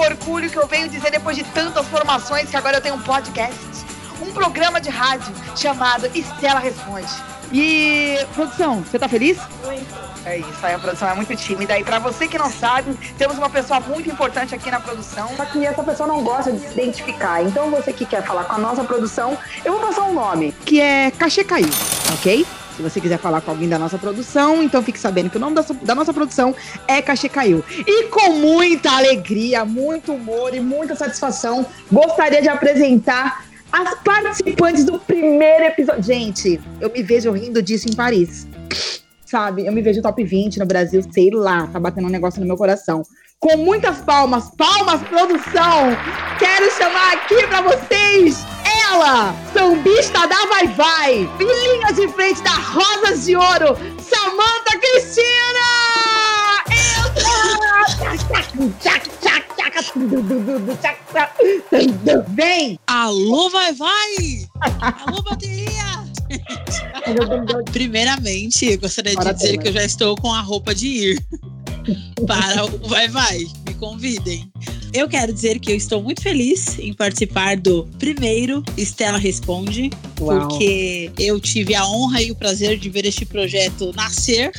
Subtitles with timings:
[0.00, 3.58] orgulho que eu venho dizer depois de tantas formações que agora eu tenho um podcast.
[4.20, 7.10] Um programa de rádio chamado Estela Responde.
[7.52, 9.38] E, produção, você tá feliz?
[9.64, 10.10] Muito.
[10.24, 11.78] É isso, aí a produção é muito tímida.
[11.78, 15.30] E para você que não sabe, temos uma pessoa muito importante aqui na produção.
[15.36, 17.42] Só que essa pessoa não gosta de se identificar.
[17.42, 20.52] Então você que quer falar com a nossa produção, eu vou passar um nome.
[20.64, 21.70] Que é Cachê Caiu,
[22.12, 22.46] ok?
[22.80, 25.54] Se você quiser falar com alguém da nossa produção, então fique sabendo que o nome
[25.54, 26.54] da, da, nossa produção
[26.88, 27.62] é Cachê Caiu.
[27.86, 34.98] E com muita alegria, muito humor e muita satisfação, gostaria de apresentar as participantes do
[34.98, 36.02] primeiro episódio.
[36.02, 38.48] Gente, eu me vejo rindo disso em Paris.
[39.26, 39.66] Sabe?
[39.66, 42.56] Eu me vejo top 20 no Brasil, sei lá, tá batendo um negócio no meu
[42.56, 43.02] coração.
[43.38, 45.94] Com muitas palmas, palmas, produção!
[46.38, 48.59] Quero chamar aqui pra vocês
[48.90, 55.30] ela, sambista da Vai Vai, filhinha de frente da Rosas de Ouro, Samanta Cristina!
[62.28, 62.78] Vem!
[62.86, 64.48] Alô, vai, vai!
[64.80, 66.04] Alô, bateria!
[67.72, 71.26] Primeiramente, gostaria de dizer que eu já estou com a roupa de ir
[72.26, 73.46] para o Vai Vai.
[73.80, 74.52] Convidem.
[74.92, 79.88] Eu quero dizer que eu estou muito feliz em participar do primeiro Estela Responde,
[80.20, 80.48] Uau.
[80.48, 84.52] porque eu tive a honra e o prazer de ver este projeto nascer.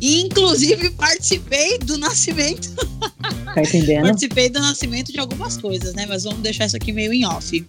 [0.00, 2.70] E, inclusive, participei do nascimento.
[3.54, 4.02] Tá entendendo?
[4.02, 6.06] participei do nascimento de algumas coisas, né?
[6.08, 7.64] Mas vamos deixar isso aqui meio em off.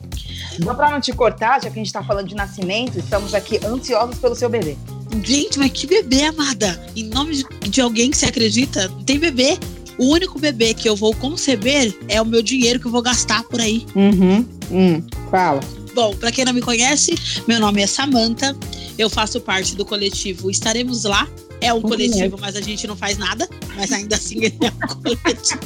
[0.64, 3.60] Só pra não te cortar, já que a gente tá falando de nascimento, estamos aqui
[3.64, 4.76] ansiosos pelo seu bebê.
[5.24, 6.84] Gente, mas que bebê, amada!
[6.96, 9.60] Em nome de alguém que você acredita, não tem bebê.
[9.98, 13.44] O único bebê que eu vou conceber é o meu dinheiro que eu vou gastar
[13.44, 13.86] por aí.
[13.96, 14.46] Uhum.
[14.72, 15.62] Hum, fala.
[15.94, 17.16] Bom, para quem não me conhece,
[17.48, 18.56] meu nome é Samantha.
[18.98, 21.28] Eu faço parte do coletivo Estaremos Lá.
[21.62, 23.48] É um coletivo, mas a gente não faz nada.
[23.76, 25.62] Mas ainda assim ele é um coletivo.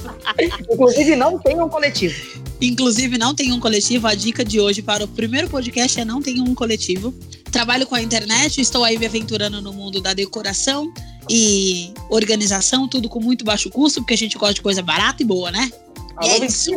[0.72, 2.40] Inclusive, não tem um coletivo.
[2.62, 4.08] Inclusive, não tem um coletivo.
[4.08, 7.14] A dica de hoje para o primeiro podcast é não tem um coletivo.
[7.52, 10.92] Trabalho com a internet, estou aí me aventurando no mundo da decoração
[11.30, 15.26] e organização, tudo com muito baixo custo, porque a gente gosta de coisa barata e
[15.26, 15.70] boa, né?
[16.16, 16.72] Alô, é isso.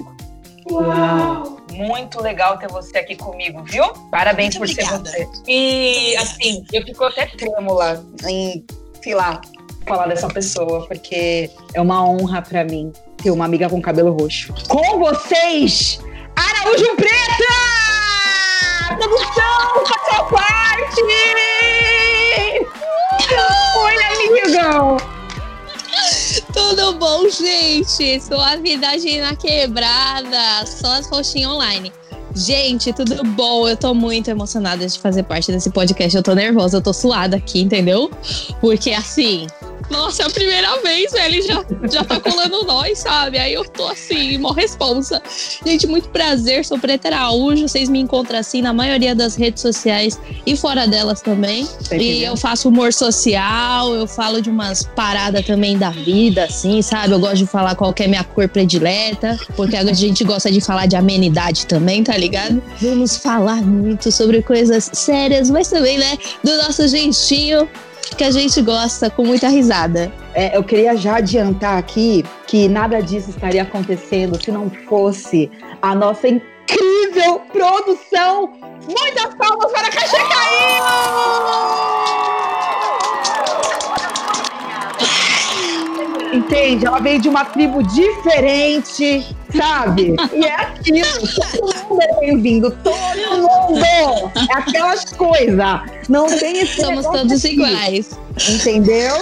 [0.70, 1.58] Uau!
[1.72, 3.84] Muito legal ter você aqui comigo, viu?
[4.10, 5.10] Parabéns muito por obrigada.
[5.10, 5.42] ser você.
[5.50, 8.64] E, assim, eu fico até trêmula em,
[9.02, 9.40] sei lá,
[9.86, 14.52] falar dessa pessoa, porque é uma honra para mim ter uma amiga com cabelo roxo.
[14.68, 15.98] Com vocês,
[16.36, 17.91] Araújo Preta!
[18.96, 21.02] Produção, faça parte!
[23.78, 23.96] Oi,
[24.28, 24.96] amigão!
[26.52, 28.20] Tudo bom, gente?
[28.20, 28.88] Sua vida
[29.20, 31.92] na quebrada, só as roxinhas online.
[32.34, 33.68] Gente, tudo bom?
[33.68, 36.16] Eu tô muito emocionada de fazer parte desse podcast.
[36.16, 38.10] Eu tô nervosa, eu tô suada aqui, entendeu?
[38.60, 39.46] Porque assim,
[39.92, 43.38] nossa, é a primeira vez, velho, ele já, já tá colando nós, sabe?
[43.38, 45.22] Aí eu tô assim, mó responsa.
[45.64, 50.18] Gente, muito prazer, sou Preta Araújo, vocês me encontram assim na maioria das redes sociais
[50.46, 51.68] e fora delas também.
[51.92, 57.12] e eu faço humor social, eu falo de umas paradas também da vida, assim, sabe?
[57.12, 60.86] Eu gosto de falar qual é minha cor predileta, porque a gente gosta de falar
[60.86, 62.62] de amenidade também, tá ligado?
[62.80, 67.68] Vamos falar muito sobre coisas sérias, mas também, né, do nosso jeitinho
[68.16, 70.12] que a gente gosta com muita risada.
[70.34, 75.50] É, eu queria já adiantar aqui que nada disso estaria acontecendo se não fosse
[75.80, 78.52] a nossa incrível produção.
[78.86, 80.82] Muitas palmas para a Caixa Caiu!
[86.32, 86.86] Entende?
[86.86, 90.16] Ela veio de uma tribo diferente, sabe?
[90.32, 91.06] E é aquilo.
[91.58, 92.70] Todo mundo é bem-vindo.
[92.82, 93.84] Todo mundo!
[93.84, 95.80] É aquelas coisas.
[96.08, 97.54] Não tem esse Somos todos aqui.
[97.54, 98.18] iguais.
[98.48, 99.14] Entendeu?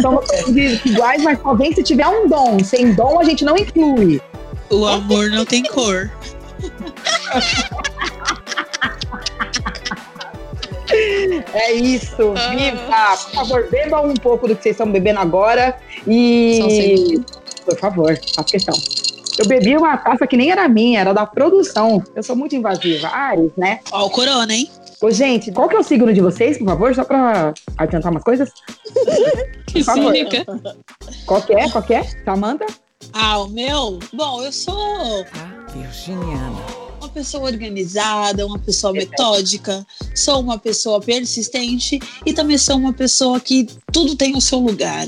[0.00, 2.62] Somos todos iguais, mas só vem se tiver um dom.
[2.62, 4.20] Sem dom, a gente não inclui.
[4.70, 6.10] O amor não tem cor.
[11.52, 13.16] É isso, viva!
[13.24, 15.76] Por favor, bebam um pouco do que vocês estão bebendo agora
[16.06, 17.20] e.
[17.64, 18.74] Por favor, faça questão.
[19.38, 22.02] Eu bebi uma taça que nem era minha, era da produção.
[22.14, 23.08] Eu sou muito invasiva.
[23.08, 23.80] Ares, né?
[23.90, 24.70] Ó, o corona, hein?
[25.00, 26.94] Ô, gente, qual que é o signo de vocês, por favor?
[26.94, 28.50] Só pra adiantar umas coisas.
[29.66, 30.46] que cínica.
[31.26, 31.68] Qual que é?
[31.68, 32.04] Qual que é?
[32.24, 32.66] Samanta?
[33.12, 33.98] Ah, o meu?
[34.12, 35.24] Bom, eu sou...
[35.34, 36.83] A virginiana
[37.14, 43.68] pessoa organizada, uma pessoa metódica, sou uma pessoa persistente e também sou uma pessoa que
[43.92, 45.06] tudo tem o seu lugar.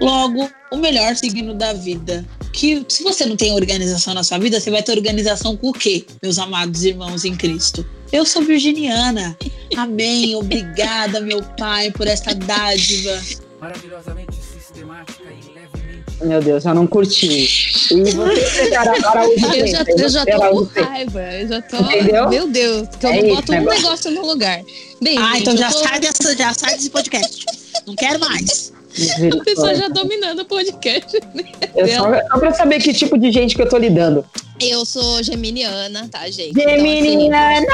[0.00, 2.26] Logo, o melhor signo da vida.
[2.52, 5.72] Que se você não tem organização na sua vida, você vai ter organização com o
[5.72, 7.86] quê, meus amados irmãos em Cristo?
[8.12, 9.36] Eu sou virginiana.
[9.76, 10.36] Amém.
[10.36, 13.20] Obrigada, meu Pai, por esta dádiva.
[13.60, 14.43] Maravilhosamente.
[16.22, 17.26] Meu Deus, eu não curti.
[17.92, 21.20] E você prepara Araújo Eu já, eu já tô com raiva.
[21.22, 21.76] Eu já tô.
[21.76, 22.28] Entendeu?
[22.30, 23.82] Meu Deus, que eu É não isso, boto um negócio.
[23.82, 24.60] negócio no lugar.
[25.02, 27.44] Bem, Ah, gente, então já tô- sai, dessa, já sai desse podcast.
[27.86, 28.72] Não quero mais.
[29.38, 31.18] A pessoa já dominando o podcast.
[31.74, 34.24] Eu só, só pra saber que tipo de gente que eu tô lidando.
[34.60, 36.50] Eu sou geminiana, tá, gente?
[36.50, 37.66] Então, assim, Geminiana!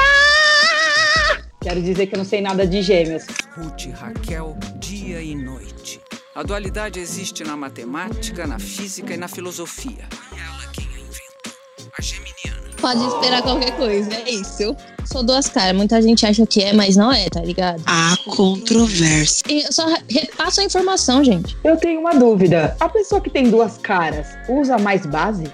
[1.61, 3.23] Quero dizer que eu não sei nada de gêmeos.
[3.55, 5.99] Ruth Raquel, dia e noite.
[6.33, 10.07] A dualidade existe na matemática, na física e na filosofia.
[10.31, 11.51] Ela quem a inventou.
[11.97, 12.69] A geminiana.
[12.79, 14.73] Pode esperar qualquer coisa, é isso.
[15.11, 15.75] Sou duas caras.
[15.75, 17.83] Muita gente acha que é, mas não é, tá ligado?
[17.85, 19.43] Há controvérsia.
[19.49, 21.57] E eu só repasso a informação, gente.
[21.65, 22.77] Eu tenho uma dúvida.
[22.79, 25.51] A pessoa que tem duas caras usa mais base?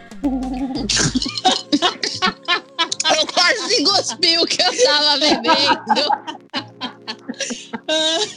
[3.18, 6.08] Eu quase cuspi o que eu tava bebendo.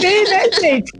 [0.00, 0.92] Sei, né, gente?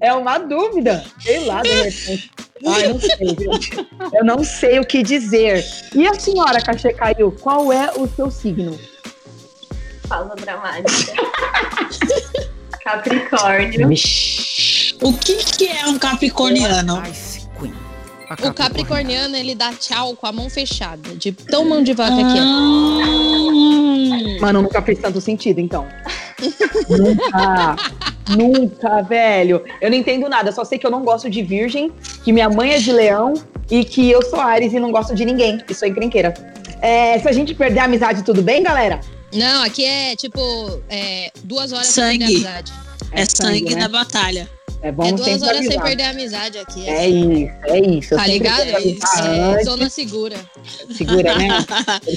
[0.00, 1.04] É uma dúvida.
[1.20, 2.30] Sei lá, de repente.
[2.66, 3.88] Ai, não sei, gente.
[4.12, 5.64] Eu não sei o que dizer.
[5.94, 8.78] E a senhora Cachê Caiu, qual é o seu signo?
[10.08, 11.12] Pausa dramática.
[12.84, 13.88] Capricórnio.
[15.02, 17.02] O que, que é um capricorniano?
[18.42, 21.14] O capricorniano, ele dá tchau com a mão fechada.
[21.16, 22.42] De tão mão de vaca aqui, ó.
[22.42, 25.86] Ah, Mano, nunca fez tanto sentido, então.
[26.88, 27.76] Nunca.
[28.28, 29.64] Nunca, velho.
[29.80, 30.50] Eu não entendo nada.
[30.50, 31.92] Eu só sei que eu não gosto de virgem,
[32.24, 33.34] que minha mãe é de leão
[33.70, 35.60] e que eu sou Ares e não gosto de ninguém.
[35.68, 36.34] E sou encrenqueira.
[36.80, 39.00] É, se a gente perder a amizade, tudo bem, galera?
[39.32, 40.40] Não, aqui é tipo
[40.88, 42.26] é, duas horas Sangue.
[42.26, 42.72] sem perder a amizade.
[43.12, 43.80] é sangue né?
[43.80, 44.48] na batalha.
[44.82, 46.88] É É bom duas sempre horas sem perder a amizade aqui.
[46.88, 48.16] É isso, é isso.
[48.16, 48.62] Tá ligado?
[48.62, 50.36] É, zona segura.
[50.90, 51.48] Segura, né?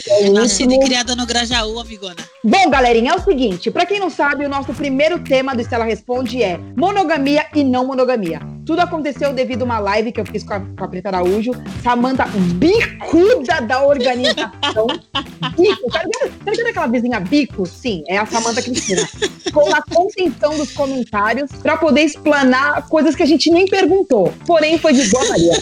[0.10, 2.16] É o Nascida e criada no Grajaú, amigona.
[2.44, 5.86] Bom, galerinha, é o seguinte: pra quem não sabe, o nosso primeiro tema do Estela
[5.86, 8.55] Responde é monogamia e não monogamia.
[8.66, 11.52] Tudo aconteceu devido a uma live que eu fiz com a, com a Preta Araújo,
[11.84, 12.26] Samanta
[12.56, 14.88] bicuda da organização.
[15.56, 16.04] Bico, tá
[16.52, 17.66] ligado aquela vizinha bico?
[17.66, 19.08] Sim, é a Samanta Cristina.
[19.54, 24.34] Com a contenção dos comentários pra poder explanar coisas que a gente nem perguntou.
[24.46, 25.54] Porém, foi de boa Maria.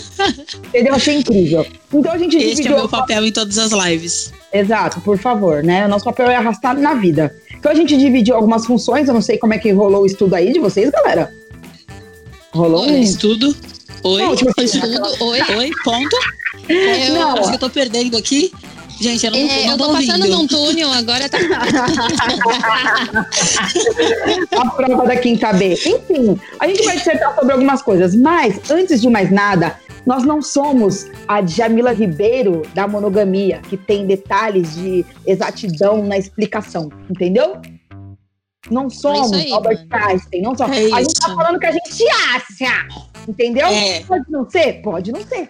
[0.69, 0.95] Entendeu?
[0.95, 1.65] Achei incrível.
[1.93, 4.33] Então a gente Este é o meu papel em todas as lives.
[4.51, 5.85] Exato, por favor, né?
[5.85, 7.35] O nosso papel é arrastar na vida.
[7.53, 10.33] Então a gente dividiu algumas funções, eu não sei como é que rolou o estudo
[10.33, 11.31] aí de vocês, galera.
[12.53, 13.01] Rolou um.
[13.01, 13.55] Estudo.
[14.03, 14.21] Oi.
[14.21, 15.39] Não, tipo assim, Tudo, oi.
[15.57, 16.15] Oi, ponto.
[16.69, 18.51] Eu, Não, Acho que eu tô perdendo aqui.
[19.01, 21.37] Gente, eu não, é, não eu tô tô passando num túnel, agora tá.
[24.55, 25.73] a prova da quinta B.
[25.73, 30.41] Enfim, a gente vai dissertar sobre algumas coisas, mas antes de mais nada, nós não
[30.41, 37.57] somos a Jamila Ribeiro da monogamia, que tem detalhes de exatidão na explicação, entendeu?
[38.71, 40.05] Não somos É aí, Albert mano.
[40.05, 40.77] Einstein, não somos.
[40.77, 42.87] É a gente tá falando que a gente acha,
[43.27, 43.67] entendeu?
[43.67, 44.01] É.
[44.01, 44.81] Pode não ser?
[44.81, 45.49] Pode não ser.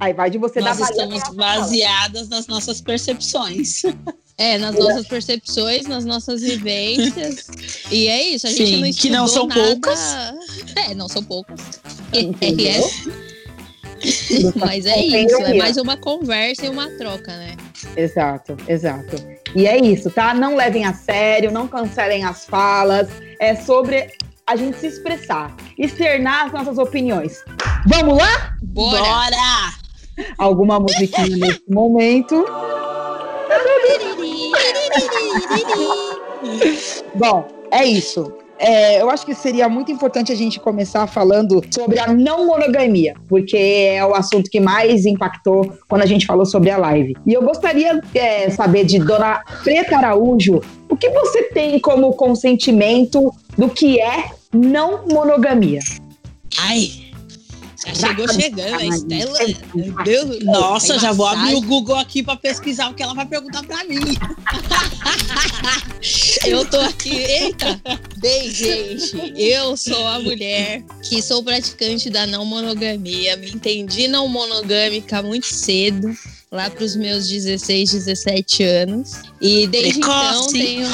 [0.00, 3.82] Aí vai de você Nós dar estamos baseadas nas nossas percepções.
[4.40, 7.48] É, nas nossas percepções, nas nossas vivências.
[7.90, 9.60] E é isso, a gente Sim, não que não são nada...
[9.60, 9.98] poucas.
[10.76, 11.58] É, não são poucas.
[12.14, 12.88] Entendeu?
[14.00, 17.56] É, mas é isso, é mais uma conversa e uma troca, né?
[17.96, 19.16] Exato, exato.
[19.54, 20.34] E é isso, tá?
[20.34, 23.08] Não levem a sério, não cancelem as falas.
[23.40, 24.12] É sobre
[24.46, 27.44] a gente se expressar, externar as nossas opiniões.
[27.86, 28.56] Vamos lá?
[28.62, 28.98] Bora!
[28.98, 30.26] Bora!
[30.38, 32.44] Alguma musiquinha nesse momento.
[37.14, 38.32] Bom, é isso.
[38.58, 43.14] É, eu acho que seria muito importante a gente começar falando sobre a não monogamia,
[43.28, 47.16] porque é o assunto que mais impactou quando a gente falou sobre a live.
[47.26, 53.32] E eu gostaria é, saber de Dona Preta Araújo, o que você tem como consentimento
[53.56, 55.80] do que é não monogamia?
[56.58, 57.07] Ai,
[57.94, 59.38] Já chegou chegando, a Estela.
[59.74, 61.62] Meu Deus, nossa, já vou abrir o.
[61.68, 63.98] Google aqui pra pesquisar o que ela vai perguntar pra mim.
[66.46, 67.10] Eu tô aqui.
[67.10, 67.80] Eita!
[68.18, 73.36] Bem, gente, eu sou a mulher que sou praticante da não monogamia.
[73.36, 76.16] Me entendi não monogâmica muito cedo.
[76.50, 79.20] Lá pros meus 16, 17 anos.
[79.40, 80.52] E desde então Precoce.
[80.52, 80.88] tenho.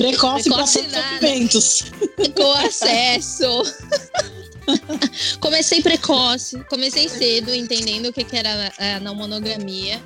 [0.00, 1.02] Precoce pra Precoce nada.
[1.18, 1.84] sofrimentos.
[2.36, 3.62] com acesso.
[5.40, 10.00] Comecei precoce, comecei cedo, entendendo o que, que era a não monogamia.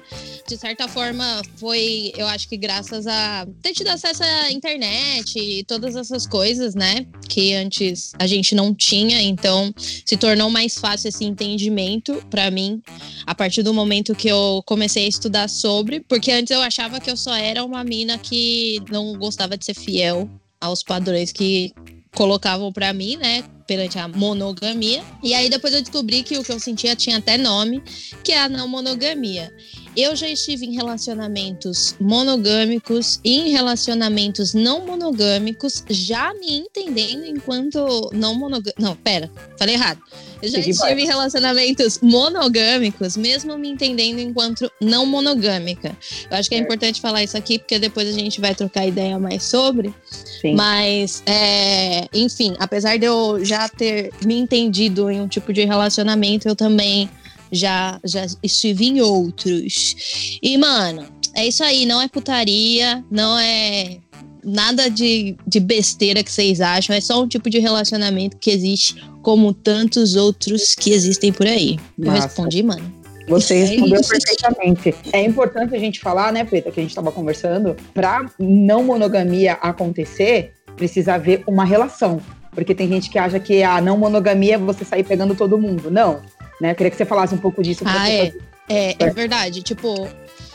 [0.46, 5.64] De certa forma, foi, eu acho que graças a ter tido acesso à internet e
[5.64, 7.06] todas essas coisas, né?
[7.28, 9.72] Que antes a gente não tinha, então
[10.04, 12.82] se tornou mais fácil esse entendimento pra mim
[13.26, 17.10] a partir do momento que eu comecei a estudar sobre, porque antes eu achava que
[17.10, 20.28] eu só era uma mina que não gostava de ser fiel
[20.60, 21.72] aos padrões que
[22.14, 23.44] colocavam pra mim, né?
[23.72, 25.02] Perante a monogamia.
[25.22, 27.82] E aí depois eu descobri que o que eu sentia tinha até nome,
[28.22, 29.50] que é a não monogamia.
[29.96, 38.10] Eu já estive em relacionamentos monogâmicos e em relacionamentos não monogâmicos, já me entendendo enquanto
[38.12, 38.80] não monogâmico.
[38.80, 40.00] Não, pera, falei errado.
[40.42, 45.96] Eu já estive em relacionamentos monogâmicos, mesmo me entendendo enquanto não monogâmica.
[46.28, 48.86] Eu acho que é, é importante falar isso aqui, porque depois a gente vai trocar
[48.86, 49.94] ideia mais sobre.
[50.40, 50.56] Sim.
[50.56, 56.48] Mas, é, enfim, apesar de eu já ter me entendido em um tipo de relacionamento,
[56.48, 57.08] eu também
[57.52, 60.38] já, já estive em outros.
[60.42, 63.98] E, mano, é isso aí, não é putaria, não é
[64.44, 68.96] nada de, de besteira que vocês acham, é só um tipo de relacionamento que existe
[69.22, 71.78] como tantos outros que existem por aí.
[71.96, 72.18] Nossa.
[72.18, 73.02] Eu respondi, mano.
[73.28, 74.94] Você é respondeu é perfeitamente.
[75.12, 79.52] É importante a gente falar, né, Preta, que a gente estava conversando, para não monogamia
[79.54, 82.20] acontecer, precisa haver uma relação.
[82.50, 85.90] Porque tem gente que acha que a não monogamia é você sair pegando todo mundo.
[85.90, 86.20] Não.
[86.62, 86.70] Né?
[86.70, 87.82] Eu queria que você falasse um pouco disso.
[87.84, 88.32] Ah, é.
[88.68, 89.62] É, é verdade.
[89.62, 90.08] Tipo,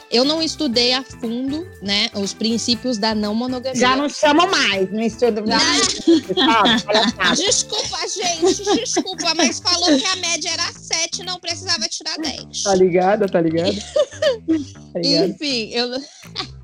[0.10, 3.80] eu não estudei a fundo, né, os princípios da não monogamia.
[3.80, 6.00] Já não chama mais, não estudo mais.
[7.36, 12.64] desculpa, gente, desculpa, mas falou que a média era 7, não precisava tirar 10.
[12.64, 13.74] Tá ligada, tá ligada?
[14.94, 15.30] Tá ligado?
[15.30, 15.90] Enfim, eu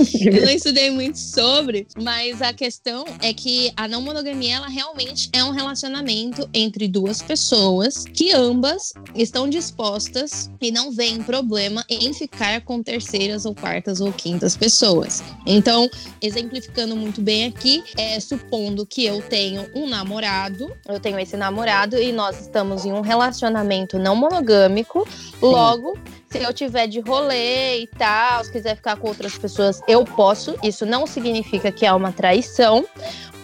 [0.24, 5.28] eu não estudei muito sobre, mas a questão é que a não monogamia, ela realmente
[5.32, 12.12] é um relacionamento entre duas pessoas que ambas estão dispostas e não veem problema em
[12.12, 15.22] ficar com terceiras ou quartas ou quintas pessoas.
[15.46, 15.88] Então,
[16.20, 21.96] exemplificando muito bem aqui, é supondo que eu tenho um namorado, eu tenho esse namorado
[21.96, 25.06] e nós estamos em um relacionamento não monogâmico,
[25.40, 25.98] logo
[26.30, 30.56] se eu tiver de rolê e tal, se quiser ficar com outras pessoas, eu posso.
[30.62, 32.86] Isso não significa que é uma traição.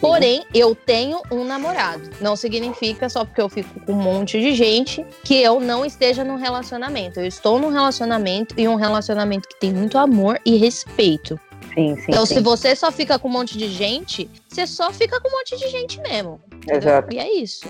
[0.01, 2.11] Porém, eu tenho um namorado.
[2.21, 6.23] Não significa só porque eu fico com um monte de gente que eu não esteja
[6.23, 7.19] num relacionamento.
[7.19, 11.41] Eu estou num relacionamento e um relacionamento que tem muito amor e respeito.
[11.75, 12.35] Sim, sim, então, sim.
[12.35, 15.57] se você só fica com um monte de gente, você só fica com um monte
[15.57, 16.41] de gente mesmo.
[16.71, 17.13] Exato.
[17.13, 17.67] E é isso.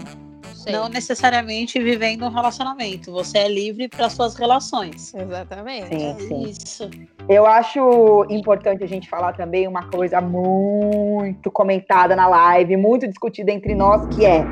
[0.72, 3.12] Não necessariamente vivendo um relacionamento.
[3.12, 5.14] Você é livre para suas relações.
[5.14, 5.88] Exatamente.
[5.88, 6.42] Sim, é sim.
[6.48, 6.90] Isso.
[7.28, 13.50] Eu acho importante a gente falar também uma coisa muito comentada na live, muito discutida
[13.52, 14.44] entre nós, que é: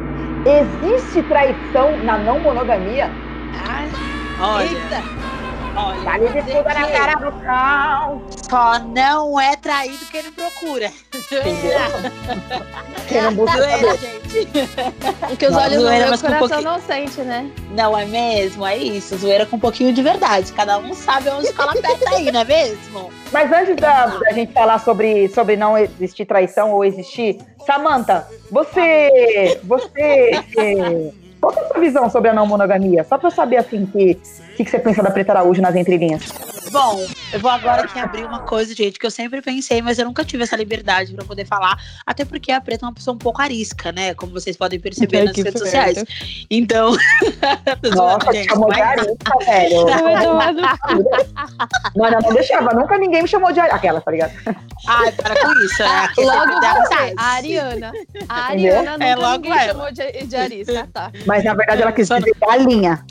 [0.45, 3.11] existe traição na não monogamia?
[3.53, 3.89] Ai,
[4.41, 4.69] olha.
[4.69, 5.24] Eita.
[5.77, 8.23] Olha, vale de tudo na cara do cão.
[8.49, 10.91] Só não é traído quem não procura.
[11.13, 11.81] Entendeu?
[13.09, 14.49] quem não busca zoeira, gente.
[15.29, 17.51] Porque os olhos zoeira, não o coração um não sente, né?
[17.71, 18.65] Não é mesmo?
[18.65, 19.17] É isso.
[19.17, 20.53] Zoeira com um pouquinho de verdade.
[20.53, 23.11] Cada um sabe onde fala perto aí, não é mesmo?
[23.33, 29.61] Mas antes da, da gente falar sobre, sobre não existir traição ou existir, Samantha, você.
[29.65, 30.31] Você.
[31.45, 33.05] Qual é a sua visão sobre a não monogamia?
[33.05, 34.19] Só pra eu saber, assim, que
[34.55, 36.23] o que, que, você pensa da Preta Araújo nas entrelinhas?
[36.71, 40.05] Bom, eu vou agora aqui abrir uma coisa, gente, que eu sempre pensei, mas eu
[40.05, 41.77] nunca tive essa liberdade para poder falar.
[42.07, 44.15] Até porque a Preta é uma pessoa um pouco arisca, né?
[44.15, 46.05] Como vocês podem perceber é, nas redes sociais.
[46.49, 46.97] Então.
[47.95, 48.77] Nossa, gente, chamou mas...
[48.77, 49.87] de arisca, velho.
[51.97, 53.77] Mano, eu não deixava, nunca ninguém me chamou de arisca.
[53.77, 54.33] Aquela, tá ligado?
[54.87, 55.89] Ai, para com isso, né?
[55.89, 57.93] Aqui logo você, a Ariana.
[58.29, 59.73] A Ariana nunca é, logo ninguém ela.
[59.73, 61.11] chamou de, de arisca, tá?
[61.27, 63.05] Mas na verdade ela quis dizer galinha.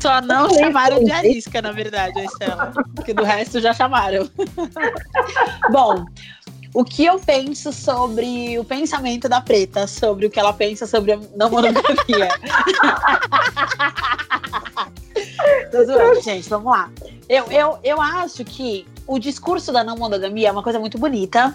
[0.00, 2.72] Só não chamaram de arisca, na verdade, a Estela.
[2.94, 4.28] Porque do resto já chamaram.
[5.70, 6.06] Bom,
[6.72, 11.12] o que eu penso sobre o pensamento da preta, sobre o que ela pensa sobre
[11.12, 12.06] a não monogamia.
[15.70, 16.90] Tô zoando, gente, vamos lá.
[17.28, 21.54] Eu, eu, eu acho que o discurso da não monogamia é uma coisa muito bonita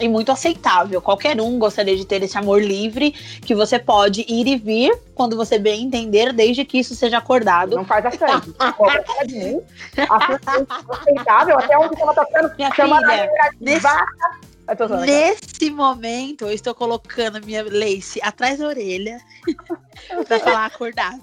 [0.00, 1.00] e muito aceitável.
[1.00, 5.36] Qualquer um gostaria de ter esse amor livre que você pode ir e vir quando
[5.36, 7.76] você bem entender, desde que isso seja acordado.
[7.76, 8.54] Não faz a frente.
[10.90, 12.54] aceitável, até onde ela tá ficando.
[12.56, 13.86] Minha filha, nesse,
[15.06, 19.18] nesse momento, eu estou colocando minha lace atrás da orelha
[20.26, 21.20] para falar acordado.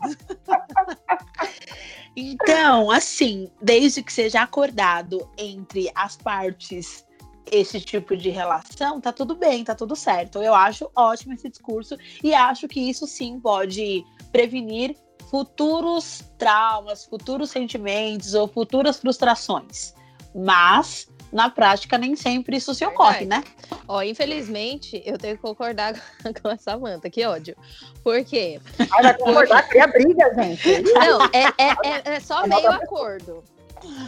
[2.16, 7.04] Então, assim, desde que seja acordado entre as partes
[7.52, 10.42] esse tipo de relação, tá tudo bem, tá tudo certo.
[10.42, 14.96] Eu acho ótimo esse discurso e acho que isso sim pode prevenir
[15.30, 19.94] futuros traumas, futuros sentimentos ou futuras frustrações.
[20.36, 23.44] Mas na prática nem sempre isso se ocorre, né?
[23.88, 25.94] Ó, infelizmente, eu tenho que concordar
[26.42, 27.56] com a Samanta, que ódio.
[28.04, 28.62] Por quê?
[28.92, 30.84] Ah, vai concordar, cria briga, gente.
[30.84, 33.44] Não, é, é, é, é só meio acordo.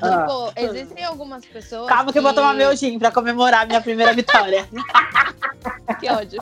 [0.01, 0.20] Ah.
[0.20, 1.88] Tipo, existem algumas pessoas.
[1.88, 4.67] Calma que, que eu vou tomar meu gin pra comemorar minha primeira vitória.
[6.00, 6.41] que ódio.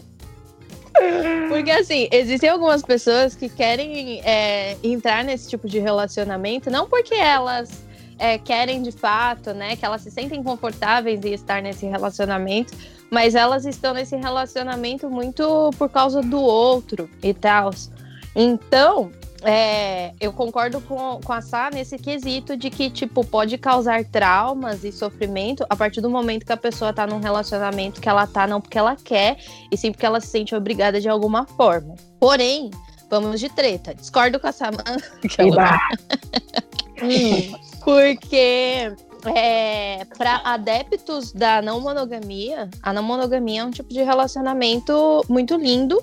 [1.50, 7.16] Porque assim, existem algumas pessoas que querem é, entrar nesse tipo de relacionamento, não porque
[7.16, 7.84] elas
[8.20, 9.76] é, querem de fato, né?
[9.76, 12.74] Que elas se sentem confortáveis em estar nesse relacionamento,
[13.10, 17.72] mas elas estão nesse relacionamento muito por causa do outro e tal.
[18.36, 19.12] Então,
[19.44, 24.84] é, eu concordo com, com a Sá nesse quesito de que, tipo, pode causar traumas
[24.84, 28.48] e sofrimento a partir do momento que a pessoa tá num relacionamento que ela tá
[28.48, 29.38] não porque ela quer,
[29.72, 31.96] e sim porque ela se sente obrigada de alguma forma.
[32.20, 32.72] Porém,
[33.10, 33.94] vamos de treta.
[33.94, 35.02] Discordo com a Samantha.
[37.02, 38.94] hum, porque
[39.30, 45.56] é, para adeptos da não monogamia, a não monogamia é um tipo de relacionamento muito
[45.56, 46.00] lindo,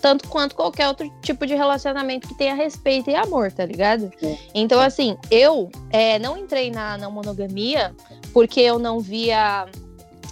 [0.00, 4.10] tanto quanto qualquer outro tipo de relacionamento que tenha respeito e amor, tá ligado?
[4.54, 7.94] Então, assim, eu é, não entrei na não monogamia
[8.32, 9.66] porque eu não via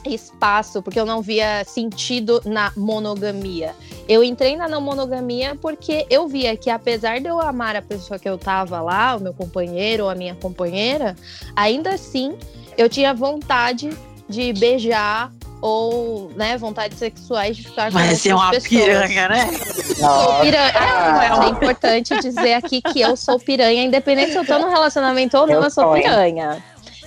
[0.06, 3.74] espaço, porque eu não via sentido na monogamia.
[4.08, 8.18] Eu entrei na não monogamia porque eu via que apesar de eu amar a pessoa
[8.18, 11.14] que eu tava lá, o meu companheiro ou a minha companheira,
[11.54, 12.36] ainda assim
[12.76, 13.90] eu tinha vontade
[14.28, 15.30] de beijar
[15.60, 18.68] ou, né, vontades sexuais de ficar Mas com é uma pessoas.
[18.68, 19.48] piranha, né?
[19.96, 20.72] Sou piranha.
[20.72, 25.36] É, é importante dizer aqui que eu sou piranha, independente se eu tô num relacionamento
[25.38, 26.62] ou não, eu, Eu sou piranha.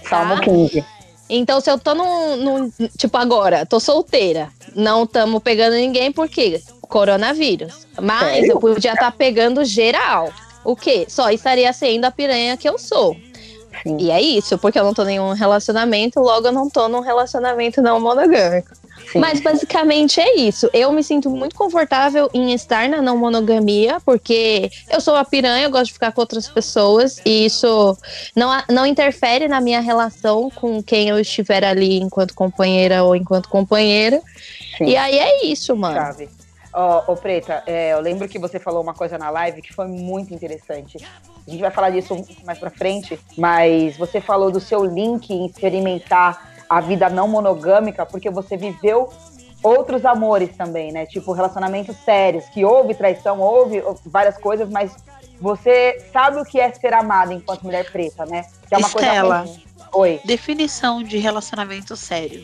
[0.08, 0.42] Salmo Tá?
[0.42, 0.86] 15.
[1.29, 4.50] Então, se eu tô num, num- Tipo, agora, tô solteira.
[4.75, 6.62] Não tamo pegando ninguém, por quê?
[6.82, 7.88] Coronavírus.
[8.00, 8.51] Mas Sério?
[8.51, 10.32] eu podia estar pegando geral.
[10.63, 11.05] O quê?
[11.10, 13.15] Só estaria sendo a piranha que eu sou.
[13.84, 13.98] Sim.
[14.00, 17.01] E é isso, porque eu não tô em nenhum relacionamento, logo eu não tô num
[17.01, 18.70] relacionamento não monogâmico.
[19.12, 19.20] Sim.
[19.20, 20.70] Mas basicamente é isso.
[20.74, 25.66] Eu me sinto muito confortável em estar na não monogamia, porque eu sou uma piranha,
[25.66, 27.98] eu gosto de ficar com outras pessoas, e isso
[28.36, 33.15] não, a- não interfere na minha relação com quem eu estiver ali enquanto companheira ou
[33.15, 34.22] enquanto companheira.
[34.78, 34.86] Sim.
[34.86, 35.96] E aí é isso, mano.
[35.96, 36.30] Chave.
[36.74, 39.88] Ó, ô, Preta, é, eu lembro que você falou uma coisa na live que foi
[39.88, 40.98] muito interessante.
[41.48, 44.84] A gente vai falar disso um pouco mais pra frente, mas você falou do seu
[44.84, 49.10] link em experimentar a vida não monogâmica porque você viveu
[49.63, 51.06] outros amores também, né?
[51.06, 54.95] Tipo, relacionamentos sérios, que houve traição, houve várias coisas, mas
[55.41, 58.45] você sabe o que é ser amada enquanto mulher preta, né?
[58.67, 59.39] Que é uma Estela.
[59.39, 59.60] coisa.
[59.93, 62.43] Oi, Definição de relacionamento sério.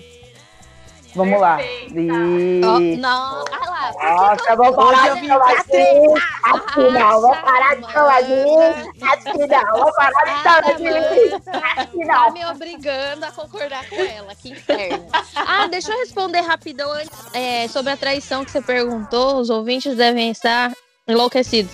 [1.15, 1.57] Vamos lá.
[1.57, 3.01] Ó, Isso.
[3.01, 6.91] não, ah lá, Nossa, vou parar de falar pra assim.
[6.91, 8.91] Não, vou parar de falar disso.
[9.31, 11.49] Que não, vou parar de falar disso.
[11.77, 12.31] Acho que Tá não.
[12.33, 15.07] me obrigando a concordar com ela, que inferno.
[15.35, 19.37] Ah, deixa eu responder rapidão antes é, sobre a traição que você perguntou.
[19.37, 20.71] Os ouvintes devem estar
[21.07, 21.71] enlouquecidos.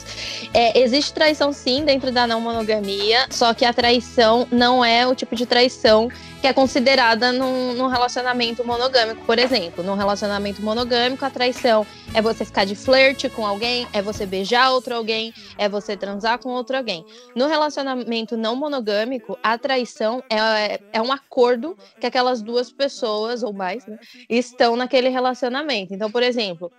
[0.54, 5.13] É, existe traição sim dentro da não monogamia, só que a traição não é o
[5.13, 6.10] tipo de traição
[6.41, 9.26] que é considerada num, num relacionamento monogâmico.
[9.26, 14.02] Por exemplo, num relacionamento monogâmico, a traição é você ficar de flerte com alguém, é
[14.02, 17.06] você beijar outro alguém, é você transar com outro alguém.
[17.36, 23.54] No relacionamento não monogâmico, a traição é, é um acordo que aquelas duas pessoas ou
[23.54, 23.97] mais né,
[24.30, 25.93] estão naquele relacionamento.
[25.93, 26.71] Então, por exemplo,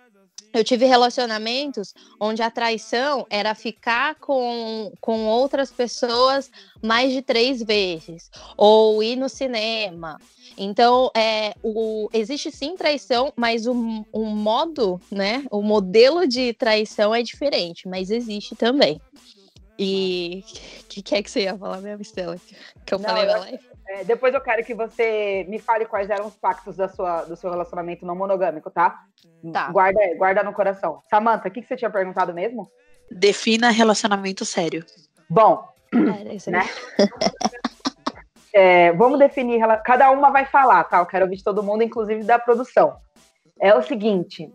[0.53, 6.49] eu tive relacionamentos onde a traição era ficar com, com outras pessoas
[6.81, 10.19] mais de três vezes, ou ir no cinema.
[10.57, 15.45] Então, é, o, existe sim traição, mas o, o modo, né?
[15.51, 18.99] O modelo de traição é diferente, mas existe também.
[19.81, 20.43] E
[20.81, 22.35] o que, que é que você ia falar mesmo, Estela?
[22.85, 23.59] Que eu Não, falei na live?
[23.87, 27.37] É, depois eu quero que você me fale quais eram os pactos da sua, do
[27.37, 29.05] seu relacionamento não monogâmico, tá?
[29.53, 29.71] Tá.
[29.71, 31.01] Guarda, guarda no coração.
[31.09, 32.69] Samantha, o que, que você tinha perguntado mesmo?
[33.09, 34.85] Defina relacionamento sério.
[35.29, 36.37] Bom, aí.
[36.51, 36.69] Né?
[38.53, 39.61] é, vamos definir.
[39.85, 40.99] Cada uma vai falar, tá?
[40.99, 42.97] Eu quero ouvir de todo mundo, inclusive da produção.
[43.61, 44.51] É o seguinte: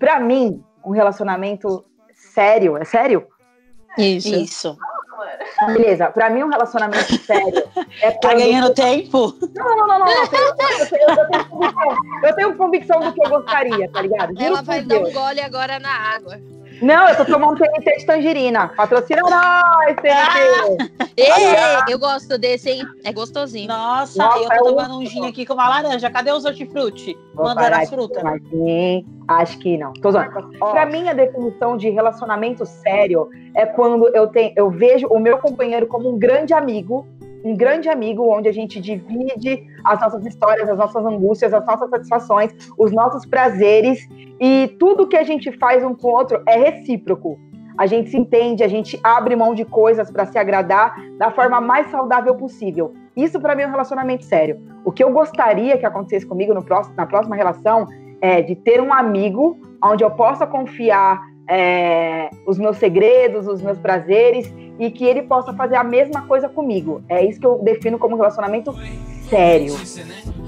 [0.00, 3.28] pra mim, um relacionamento sério, é sério?
[3.96, 4.34] Isso.
[4.34, 4.78] Isso.
[5.66, 7.64] Beleza, pra mim um relacionamento sério
[8.00, 9.34] é Tá ganhando tempo?
[9.54, 10.22] Não, não, não, não, não.
[10.22, 14.02] Eu tenho, eu tenho- eu tenho convicção, eu tenho convicção do que eu gostaria, tá
[14.02, 14.28] ligado?
[14.30, 15.08] Juro Ela vai dar Deus.
[15.08, 16.38] um gole agora na água.
[16.82, 18.68] Não, eu tô tomando TNT de tangerina.
[18.68, 21.08] Patrocina nós, TNT!
[21.16, 21.32] Ei,
[21.92, 22.82] eu gosto desse, hein?
[23.04, 23.68] É gostosinho.
[23.68, 26.08] Nossa, Nossa, eu é tô um- tomando um gin aqui com uma laranja.
[26.10, 27.16] Cadê os hortifruti?
[27.36, 28.18] Parar as frutas.
[28.22, 29.04] tomar gin.
[29.26, 29.92] Acho que não.
[29.94, 30.48] Tô zoando.
[30.58, 35.38] Pra mim, a definição de relacionamento sério é quando eu, tenho, eu vejo o meu
[35.38, 37.06] companheiro como um grande amigo,
[37.44, 41.90] um grande amigo onde a gente divide as nossas histórias, as nossas angústias, as nossas
[41.90, 44.08] satisfações, os nossos prazeres
[44.40, 47.38] e tudo que a gente faz um com o outro é recíproco.
[47.76, 51.60] A gente se entende, a gente abre mão de coisas pra se agradar da forma
[51.60, 52.92] mais saudável possível.
[53.16, 54.60] Isso pra mim é um relacionamento sério.
[54.84, 57.86] O que eu gostaria que acontecesse comigo no próximo, na próxima relação
[58.20, 63.78] é de ter um amigo onde eu possa confiar é, os meus segredos, os meus
[63.78, 67.02] prazeres e que ele possa fazer a mesma coisa comigo.
[67.08, 68.74] É isso que eu defino como relacionamento
[69.28, 69.74] sério.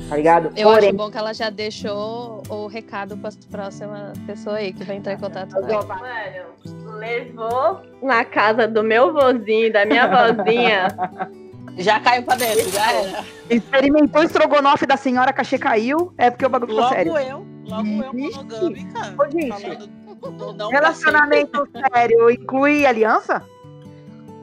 [0.09, 0.53] Tá ligado?
[0.57, 4.73] Eu Porém, acho bom que ela já deixou o recado para a próxima pessoa aí
[4.73, 5.85] que vai entrar em contato com ela.
[5.85, 10.89] Mano, levou na casa do meu vozinho, da minha vozinha.
[11.79, 13.25] Já caiu pra dentro, já era.
[13.49, 17.13] Experimentou o estrogonofe da senhora Cachê caiu, é porque o bagulho ficou sério.
[17.13, 19.15] Logo eu, logo eu monogâmica.
[19.17, 19.91] Ô, gente,
[20.71, 23.43] relacionamento sério inclui aliança?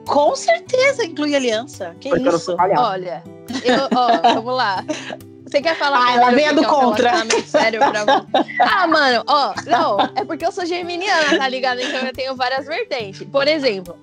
[0.08, 1.94] Com certeza inclui aliança.
[2.00, 2.56] Que porque isso?
[2.58, 3.22] Olha,
[3.62, 4.84] eu, ó, vamos lá.
[5.46, 7.12] Você quer falar ah, ela vem do contra.
[7.46, 8.04] sério pra
[8.60, 11.80] Ah, mano, ó, não, é porque eu sou geminiana, tá ligado?
[11.80, 13.26] Então eu tenho várias vertentes.
[13.28, 13.96] Por exemplo,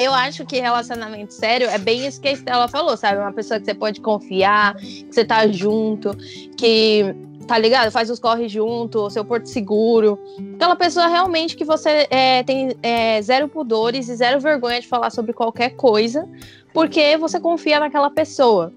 [0.00, 3.20] eu acho que relacionamento sério é bem isso que a Estela falou, sabe?
[3.20, 6.10] Uma pessoa que você pode confiar, que você tá junto,
[6.56, 7.14] que
[7.48, 7.90] tá ligado?
[7.90, 10.18] Faz os corres junto, seu porto seguro.
[10.54, 15.08] Aquela pessoa realmente que você é, tem é, zero pudores e zero vergonha de falar
[15.10, 16.28] sobre qualquer coisa,
[16.74, 18.72] porque você confia naquela pessoa.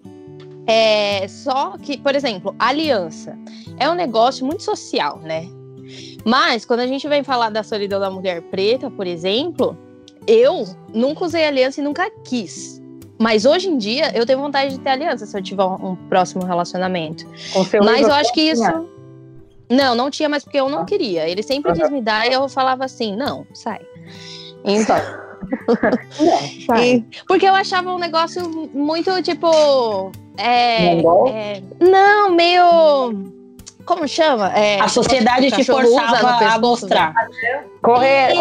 [0.66, 3.38] É, só que, por exemplo, aliança
[3.78, 5.48] é um negócio muito social, né?
[6.26, 9.78] Mas quando a gente vem falar da solidão da mulher preta, por exemplo,
[10.26, 12.81] eu nunca usei aliança e nunca quis.
[13.22, 15.96] Mas hoje em dia eu tenho vontade de ter aliança se eu tiver um, um
[16.10, 17.24] próximo relacionamento.
[17.84, 18.64] Mas eu acho que isso.
[19.70, 21.30] Não, não tinha mais porque eu não queria.
[21.30, 21.78] Ele sempre uhum.
[21.78, 23.80] quis me dar e eu falava assim: não, sai.
[24.66, 24.98] Então.
[26.82, 28.42] e, porque eu achava um negócio
[28.74, 30.12] muito tipo.
[30.38, 30.98] É,
[31.30, 33.32] é, não, meio.
[33.86, 34.52] Como chama?
[34.58, 37.14] É, a sociedade te forçava a mostrar.
[37.82, 38.36] Correr,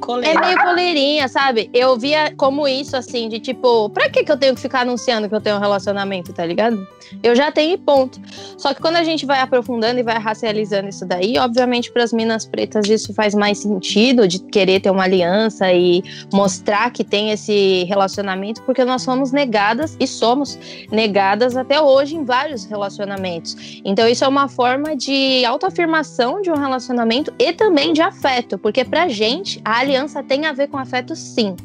[0.00, 0.36] coleira.
[0.36, 1.70] É meio coleirinha, sabe?
[1.72, 5.28] Eu via como isso, assim, de tipo, pra que, que eu tenho que ficar anunciando
[5.28, 6.86] que eu tenho um relacionamento, tá ligado?
[7.22, 8.20] Eu já tenho ponto.
[8.56, 12.12] Só que quando a gente vai aprofundando e vai racializando isso daí, obviamente para as
[12.12, 17.30] minas pretas isso faz mais sentido de querer ter uma aliança e mostrar que tem
[17.30, 20.58] esse relacionamento, porque nós somos negadas e somos
[20.90, 23.56] negadas até hoje em vários relacionamentos.
[23.84, 28.84] Então isso é uma forma de autoafirmação de um relacionamento e também de afeto, porque
[28.84, 31.56] pra gente a aliança tem a ver com afeto sim.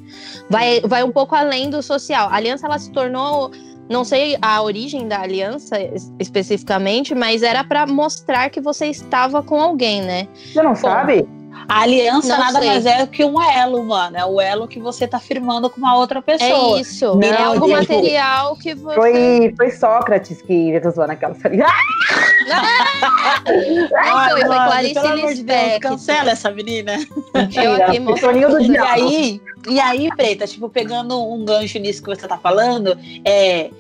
[0.50, 2.30] Vai, vai um pouco além do social.
[2.30, 3.52] A aliança ela se tornou
[3.90, 5.76] não sei a origem da aliança
[6.20, 10.28] especificamente, mas era para mostrar que você estava com alguém, né?
[10.34, 11.28] Você não Bom, sabe?
[11.68, 12.68] A aliança não nada sei.
[12.68, 14.18] mais é que um elo, mano.
[14.18, 16.78] É o elo que você tá firmando com uma outra pessoa.
[16.78, 17.16] É isso.
[17.16, 18.96] Não, é algo tipo, material que você.
[18.96, 21.60] Foi, foi Sócrates que zoando aquela série.
[22.48, 23.42] Ah!
[23.46, 25.80] Não, foi, foi Clarice Lispector.
[25.80, 26.98] Cancela essa menina.
[27.34, 32.28] Mentira, aqui, do e aí, e aí, Preta, tipo, pegando um gancho nisso que você
[32.28, 33.72] tá falando, é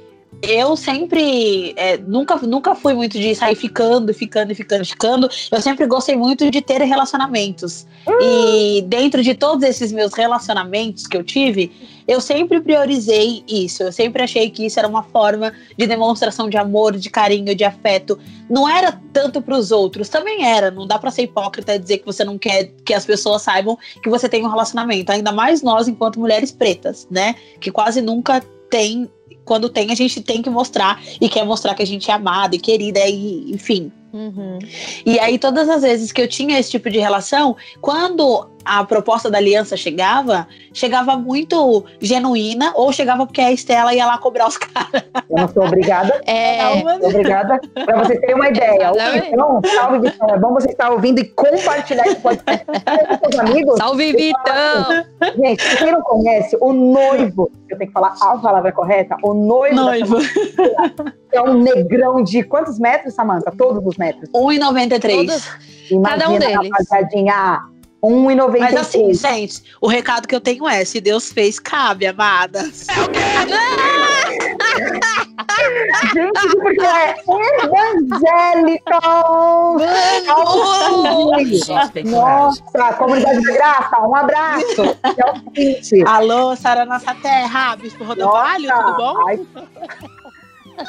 [0.41, 5.29] eu sempre é, nunca, nunca fui muito de sair ficando, ficando, ficando, ficando.
[5.51, 7.85] Eu sempre gostei muito de ter relacionamentos.
[8.21, 11.71] E dentro de todos esses meus relacionamentos que eu tive,
[12.07, 13.83] eu sempre priorizei isso.
[13.83, 17.63] Eu sempre achei que isso era uma forma de demonstração de amor, de carinho, de
[17.63, 18.19] afeto.
[18.49, 20.69] Não era tanto para os outros, também era.
[20.69, 23.77] Não dá para ser hipócrita e dizer que você não quer que as pessoas saibam
[24.03, 25.11] que você tem um relacionamento.
[25.11, 27.35] Ainda mais nós, enquanto mulheres pretas, né?
[27.59, 29.09] Que quase nunca tem
[29.45, 32.55] quando tem, a gente tem que mostrar e quer mostrar que a gente é amada
[32.55, 33.91] e querida, e, enfim.
[34.15, 34.59] Uhum.
[35.05, 39.29] E aí, todas as vezes que eu tinha esse tipo de relação, quando a proposta
[39.29, 44.57] da aliança chegava, chegava muito genuína, ou chegava porque a Estela ia lá cobrar os
[44.57, 45.03] caras.
[45.29, 46.21] Eu não sou obrigada.
[46.25, 46.81] É.
[46.83, 47.59] Não, obrigada.
[47.73, 48.91] Pra você ter uma ideia.
[49.27, 50.29] Então, salve, Vitão.
[50.29, 53.77] É bom você estar ouvindo e compartilhar esse podcast com seus amigos.
[53.77, 55.05] Salve, Vitão!
[55.35, 59.75] Gente, quem não conhece, o noivo, eu tenho que falar a palavra correta, o noivo.
[59.75, 60.17] Noivo.
[61.35, 63.51] É um negrão de quantos metros, Samanta?
[63.57, 64.29] Todos os metros.
[64.29, 65.43] 1,93.
[66.03, 66.55] Cada um deles.
[66.55, 67.59] Rapaziadinha,
[68.03, 68.59] 1,96.
[68.59, 72.87] Mas assim, gente, o recado que eu tenho é: se Deus fez, cabe, amadas.
[72.89, 73.19] É o quê?
[76.13, 77.15] gente, porque é
[77.63, 78.91] evangélico!
[82.05, 84.65] Nossa, comunidade de graça, um abraço.
[85.15, 86.03] É o seguinte.
[86.07, 89.27] Alô, Sara Nossa Terra, Bispo Rodovalho, tudo bom?
[89.27, 89.39] Ai.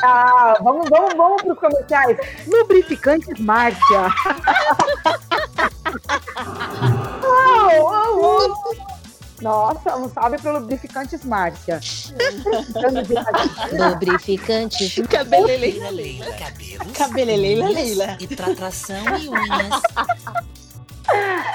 [0.02, 2.18] Ah, vamos, vamos, vamos para os comerciais.
[2.46, 4.08] Lubrificantes Márcia.
[7.22, 8.86] oh, oh, oh.
[9.42, 11.80] Nossa, um salve para Lubrificantes Márcia.
[13.72, 14.94] Lubrificantes.
[15.08, 16.26] Cabeleleila Leila.
[16.94, 18.16] Cabeleleila Leila.
[18.18, 19.82] E para tração e unhas.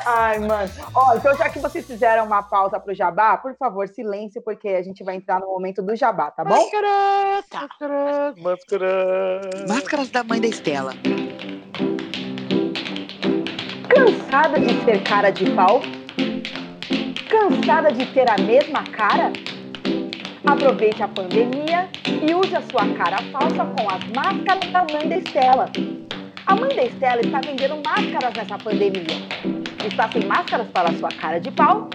[0.06, 0.69] Ai, mano.
[0.93, 4.82] Ó, então já que vocês fizeram uma pausa pro jabá, por favor, silêncio, porque a
[4.82, 6.56] gente vai entrar no momento do jabá, tá bom?
[6.56, 7.45] Máscaras!
[7.50, 7.62] Tá.
[7.62, 8.36] Máscaras!
[8.41, 9.69] Máscaras!
[9.69, 10.93] Máscaras da mãe da Estela.
[13.89, 15.82] Cansada de ser cara de pau?
[17.30, 19.32] Cansada de ter a mesma cara?
[20.45, 25.17] Aproveite a pandemia e use a sua cara falsa com as máscaras da mãe da
[25.17, 25.71] Estela.
[26.52, 29.06] A mãe da Estela está vendendo máscaras nessa pandemia.
[29.88, 31.90] Está sem máscaras para a sua cara de pau?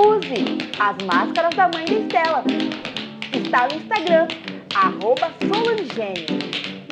[0.00, 2.44] Use as máscaras da mãe da Estela.
[3.30, 4.26] Está no Instagram,
[4.74, 6.26] arroba Solangênio.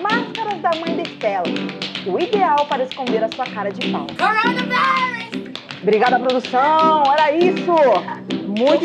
[0.03, 1.45] Máscaras da mãe da Estela.
[2.05, 4.07] O ideal para esconder a sua cara de pau.
[5.81, 7.05] Obrigada, produção.
[7.11, 7.75] Era isso.
[8.57, 8.85] Muito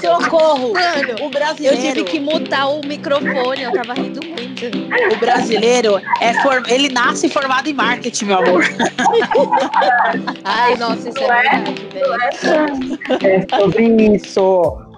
[0.00, 0.72] Socorro!
[0.74, 1.76] Mano, O eu brasileiro.
[1.78, 5.14] tive que mutar o microfone, eu tava rindo muito.
[5.14, 6.62] O brasileiro é for...
[6.68, 8.64] ele nasce formado em marketing, meu amor.
[10.44, 12.98] Ai, nossa, isso é verdade, velho.
[13.24, 14.40] É sobre isso.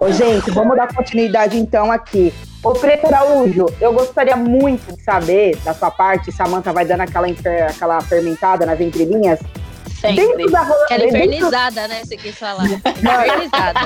[0.01, 2.33] Ô, gente, vamos dar continuidade então aqui.
[2.63, 7.27] Ô, Preto Araújo, eu gostaria muito de saber, da sua parte, Samanta vai dando aquela,
[7.69, 9.41] aquela fermentada nas entrelinhas.
[10.03, 10.17] Sempre.
[10.37, 12.03] Dentro da dentro- infernizada, né?
[12.05, 12.65] Você quis falar.
[12.67, 13.81] Infernizada.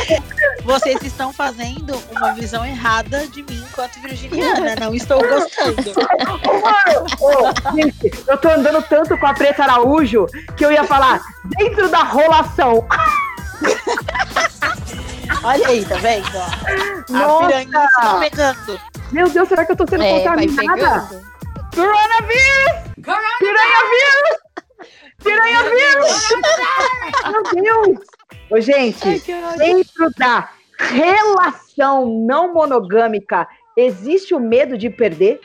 [0.64, 4.74] Vocês estão fazendo uma visão errada de mim enquanto virginiana.
[4.80, 5.82] Não estou gostando.
[7.76, 11.20] Gente, eu tô andando tanto com a Preta Araújo que eu ia falar
[11.58, 12.86] dentro da rolação.
[15.44, 16.26] Olha aí, tá vendo?
[16.34, 16.42] ó?
[16.42, 17.46] A Nossa!
[17.46, 18.80] piranha está pegando.
[19.12, 21.08] Meu Deus, será que eu tô sendo É, contaminada?
[21.08, 21.30] pegando.
[21.74, 22.80] Coronavírus!
[25.22, 26.28] Piranha-vírus!
[26.28, 27.30] Piranha-vírus!
[27.30, 27.98] Meu Deus!
[28.50, 29.22] Ô, gente,
[29.58, 35.40] dentro da relação não monogâmica, existe o medo de perder?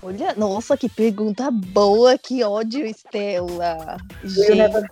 [0.00, 3.96] Olha, nossa, que pergunta boa, que ódio, Estela.
[4.22, 4.86] Gente.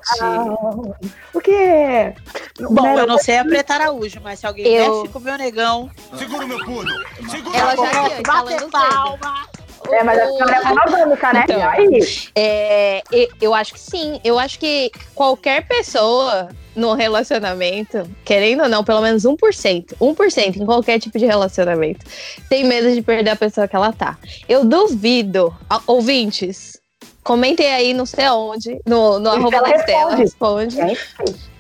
[1.33, 2.13] O quê?
[2.61, 5.39] Bom, Né, eu não sei apretar Araújo, mas se alguém Eu- mexe com o meu
[5.39, 6.91] negão, Segura o meu pudo.
[7.31, 8.71] Segura Ela já a cedo.
[8.71, 9.47] palma.
[9.93, 11.45] É, mas a senhora é monogâmica, né?
[11.45, 11.69] Então.
[11.69, 12.01] Aí?
[12.35, 13.03] É,
[13.41, 14.21] eu acho que sim.
[14.25, 20.67] Eu acho que qualquer pessoa no relacionamento, querendo ou não, pelo menos 1%, 1% em
[20.67, 22.05] qualquer tipo de relacionamento,
[22.51, 24.19] tem medo de perder a pessoa que ela tá.
[24.49, 26.79] Eu duvido, ó, ouvintes,
[27.25, 30.77] comentem aí não sei aonde, no, no arroba Estela, responde.
[30.77, 31.41] responde.
[31.43, 31.56] É.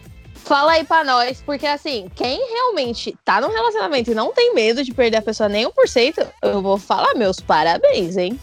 [0.46, 4.84] Fala aí pra nós, porque assim, quem realmente tá num relacionamento e não tem medo
[4.84, 8.38] de perder a pessoa nem 1%, eu vou falar meus parabéns, hein?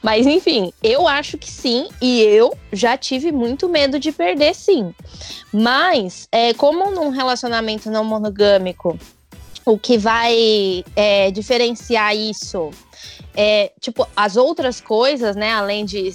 [0.00, 4.94] Mas enfim, eu acho que sim, e eu já tive muito medo de perder, sim.
[5.52, 8.96] Mas, é, como num relacionamento não monogâmico,
[9.66, 12.70] o que vai é, diferenciar isso
[13.36, 16.12] é, tipo, as outras coisas, né, além de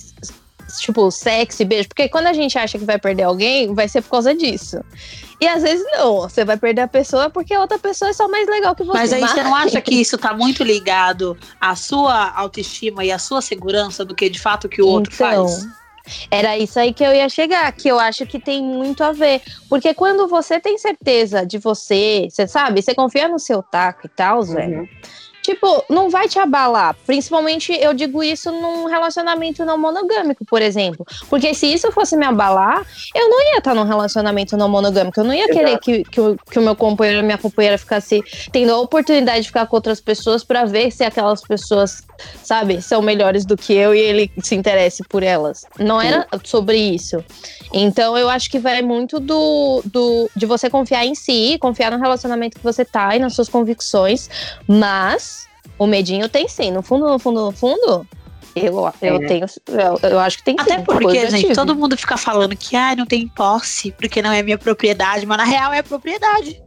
[0.80, 4.02] tipo, sexo e beijo, porque quando a gente acha que vai perder alguém, vai ser
[4.02, 4.84] por causa disso.
[5.40, 8.28] E às vezes não, você vai perder a pessoa porque a outra pessoa é só
[8.28, 8.98] mais legal que você.
[8.98, 13.20] Mas aí você não acha que isso tá muito ligado à sua autoestima e à
[13.20, 15.68] sua segurança do que de fato que o outro Então, faz?
[16.30, 19.42] Era isso aí que eu ia chegar, que eu acho que tem muito a ver.
[19.70, 24.10] Porque quando você tem certeza de você, você sabe, você confia no seu taco e
[24.10, 24.88] tal, velho.
[25.44, 26.96] Tipo, não vai te abalar.
[27.06, 31.06] Principalmente eu digo isso num relacionamento não monogâmico, por exemplo.
[31.30, 35.20] Porque se isso fosse me abalar, eu não ia estar num relacionamento não monogâmico.
[35.20, 38.72] Eu não ia querer que, que, o, que o meu companheiro minha companheira ficasse tendo
[38.72, 42.04] a oportunidade de ficar com outras pessoas pra ver se aquelas pessoas,
[42.42, 45.66] sabe, são melhores do que eu e ele se interesse por elas.
[45.78, 47.24] Não era sobre isso.
[47.74, 52.00] Então eu acho que vai muito do, do de você confiar em si, confiar no
[52.00, 54.30] relacionamento que você tá e nas suas convicções,
[54.68, 55.33] mas
[55.84, 56.72] o medinho tem sim.
[56.72, 58.08] No fundo, no fundo, no fundo,
[58.56, 59.28] eu, eu É.
[59.28, 59.46] tenho.
[59.68, 60.84] Eu, eu acho que tem Até sim.
[60.84, 64.58] porque, gente, todo mundo fica falando que ah, não tem posse, porque não é minha
[64.58, 66.62] propriedade, mas na real é propriedade.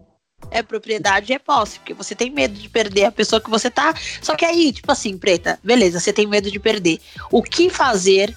[0.51, 3.71] É propriedade e é posse, porque você tem medo de perder a pessoa que você
[3.71, 3.95] tá.
[4.23, 7.01] Só que aí, tipo assim, preta, beleza, você tem medo de perder.
[7.33, 8.37] O que fazer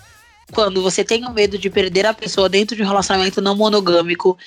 [0.51, 4.37] quando você tem o medo de perder a pessoa dentro de um relacionamento não monogâmico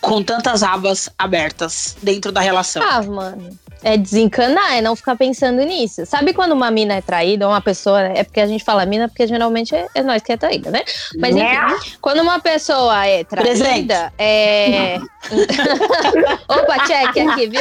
[0.00, 2.82] com tantas abas abertas dentro da relação?
[2.82, 3.58] Ah, mano.
[3.80, 6.04] É desencanar, é não ficar pensando nisso.
[6.04, 8.00] Sabe quando uma mina é traída, ou uma pessoa.
[8.02, 10.82] É porque a gente fala mina, porque geralmente é, é nós que é traída, né?
[11.16, 11.78] Mas enfim, Né?
[12.00, 13.62] quando uma pessoa é Presente.
[13.62, 14.98] traída, é.
[16.48, 17.60] Opa, cheque aqui, viu?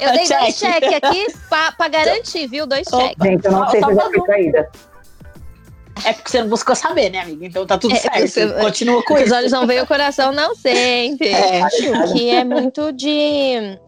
[0.00, 0.52] Eu dei dois Cheque.
[0.54, 2.66] cheques aqui pra, pra garantir, viu?
[2.66, 3.02] Dois Opa.
[3.08, 3.22] cheques.
[3.24, 4.70] Gente, eu não sei só se eu já fui traída.
[6.04, 7.44] É porque você não buscou saber, né, amiga?
[7.46, 8.26] Então tá tudo É, certo.
[8.26, 9.34] você- Continua com Os isso.
[9.34, 11.28] olhos não veem, o coração não sente.
[11.28, 11.62] É.
[11.62, 13.78] Acho que é muito de,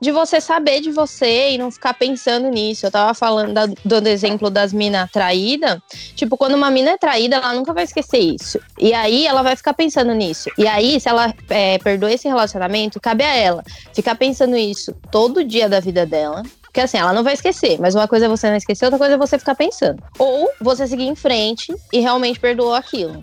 [0.00, 2.84] de você saber de você e não ficar pensando nisso.
[2.84, 5.78] Eu tava falando da- do exemplo das minas traídas.
[6.14, 8.60] Tipo, quando uma mina é traída, ela nunca vai esquecer isso.
[8.78, 10.50] E aí ela vai ficar pensando nisso.
[10.58, 15.44] E aí, se ela é, perdoa esse relacionamento, cabe a ela ficar pensando isso todo
[15.44, 16.42] dia da vida dela.
[16.62, 19.14] Porque assim, ela não vai esquecer, mas uma coisa é você não esquecer, outra coisa
[19.14, 20.02] é você ficar pensando.
[20.18, 23.22] Ou você seguir em frente e realmente perdoou aquilo.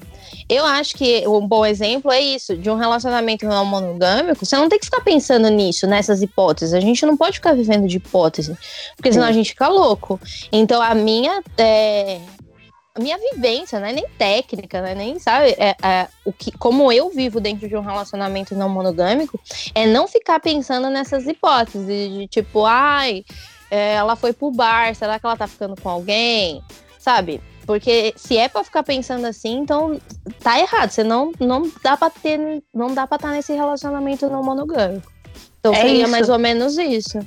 [0.51, 4.67] Eu acho que um bom exemplo é isso, de um relacionamento não monogâmico, você não
[4.67, 6.73] tem que ficar pensando nisso, nessas hipóteses.
[6.73, 8.57] A gente não pode ficar vivendo de hipótese,
[8.97, 10.19] porque senão a gente fica louco.
[10.51, 12.19] Então a minha é,
[12.93, 14.93] a minha vivência, não é nem técnica, né?
[14.93, 19.39] Nem sabe é, é, o que, como eu vivo dentro de um relacionamento não monogâmico,
[19.73, 23.23] é não ficar pensando nessas hipóteses de tipo, ai,
[23.69, 26.61] é, ela foi pro bar, será que ela tá ficando com alguém?
[26.99, 27.41] Sabe?
[27.71, 29.97] Porque se é para ficar pensando assim, então
[30.43, 30.89] tá errado.
[30.89, 35.09] Você não, não dá para ter, não dá para estar tá nesse relacionamento não monogâmico.
[35.59, 36.11] Então É seria isso.
[36.11, 37.19] mais ou menos isso.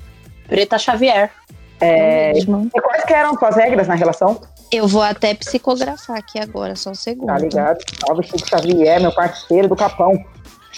[0.46, 1.33] Preta Xavier.
[1.80, 2.70] É, mesmo.
[2.74, 4.40] e quais que eram suas regras na relação?
[4.70, 7.26] Eu vou até psicografar aqui agora, só um segundo.
[7.28, 7.78] Tá ligado?
[8.07, 10.12] Salve Chico Xavier, meu parceiro do Capão.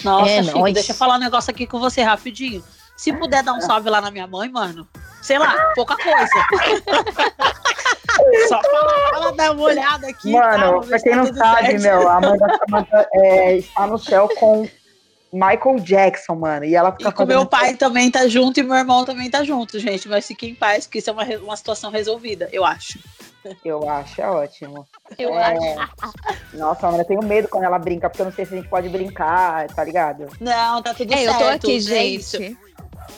[0.03, 0.73] Nossa, É, Chico, nóis.
[0.73, 2.63] deixa eu falar um negócio aqui com você rapidinho.
[2.95, 4.87] Se puder dar um salve lá na minha mãe, mano,
[5.21, 6.47] sei lá, pouca coisa.
[8.47, 8.61] Só
[9.13, 10.31] ela dar uma olhada aqui.
[10.31, 11.81] Mano, tal, pra quem tá não sabe, certo.
[11.83, 14.67] meu, a mãe da Samantha é, está no céu com
[15.33, 16.65] Michael Jackson, mano.
[16.65, 19.43] E ela fica E com meu pai também tá junto e meu irmão também tá
[19.43, 20.07] junto, gente.
[20.07, 22.99] Mas fiquem em paz, que isso é uma, uma situação resolvida, eu acho.
[23.63, 24.85] Eu acho, é ótimo.
[25.17, 25.43] Eu É.
[25.77, 25.87] acho.
[26.53, 28.67] Nossa, mano, eu tenho medo quando ela brinca, porque eu não sei se a gente
[28.69, 30.27] pode brincar, tá ligado?
[30.41, 31.31] Não, tá tudo É, certo.
[31.41, 32.57] eu tô aqui, é gente.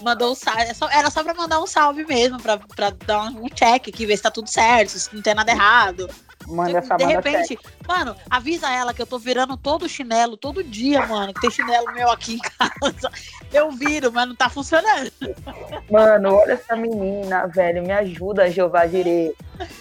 [0.01, 0.61] Mandou um salve.
[0.61, 4.17] é Era só pra mandar um salve mesmo, pra, pra dar um check aqui, ver
[4.17, 6.09] se tá tudo certo, se não tem nada errado.
[6.47, 11.05] Manda essa de repente, mano, avisa ela que eu tô virando todo chinelo, todo dia,
[11.05, 13.11] mano, que tem chinelo meu aqui em casa.
[13.53, 15.11] Eu viro, mas não tá funcionando.
[15.91, 17.83] Mano, olha essa menina, velho.
[17.83, 19.33] Me ajuda, Jeová Jirê.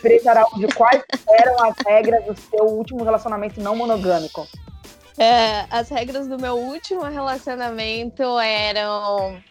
[0.02, 1.02] Preta Araújo, quais
[1.40, 4.46] eram as regras do seu último relacionamento não monogâmico?
[5.16, 9.42] É, as regras do meu último relacionamento eram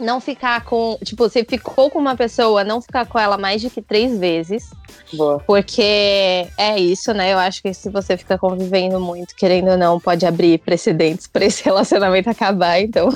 [0.00, 0.98] não ficar com.
[1.04, 4.70] Tipo, você ficou com uma pessoa, não ficar com ela mais de que três vezes.
[5.12, 5.38] Boa.
[5.46, 7.32] Porque é isso, né?
[7.32, 11.44] Eu acho que se você fica convivendo muito, querendo ou não, pode abrir precedentes pra
[11.44, 12.80] esse relacionamento acabar.
[12.80, 13.08] Então,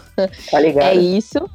[0.51, 0.87] Tá ligado?
[0.89, 1.49] é isso.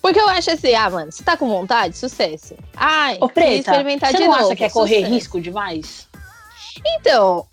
[0.00, 1.96] Porque eu acho assim, ah, mano, você tá com vontade?
[1.98, 2.54] Sucesso.
[2.76, 4.46] Ai, Ô, Preta, experimentar você de não novo.
[4.46, 5.12] acha que é correr sucesso.
[5.14, 6.08] risco demais?
[6.98, 7.44] Então,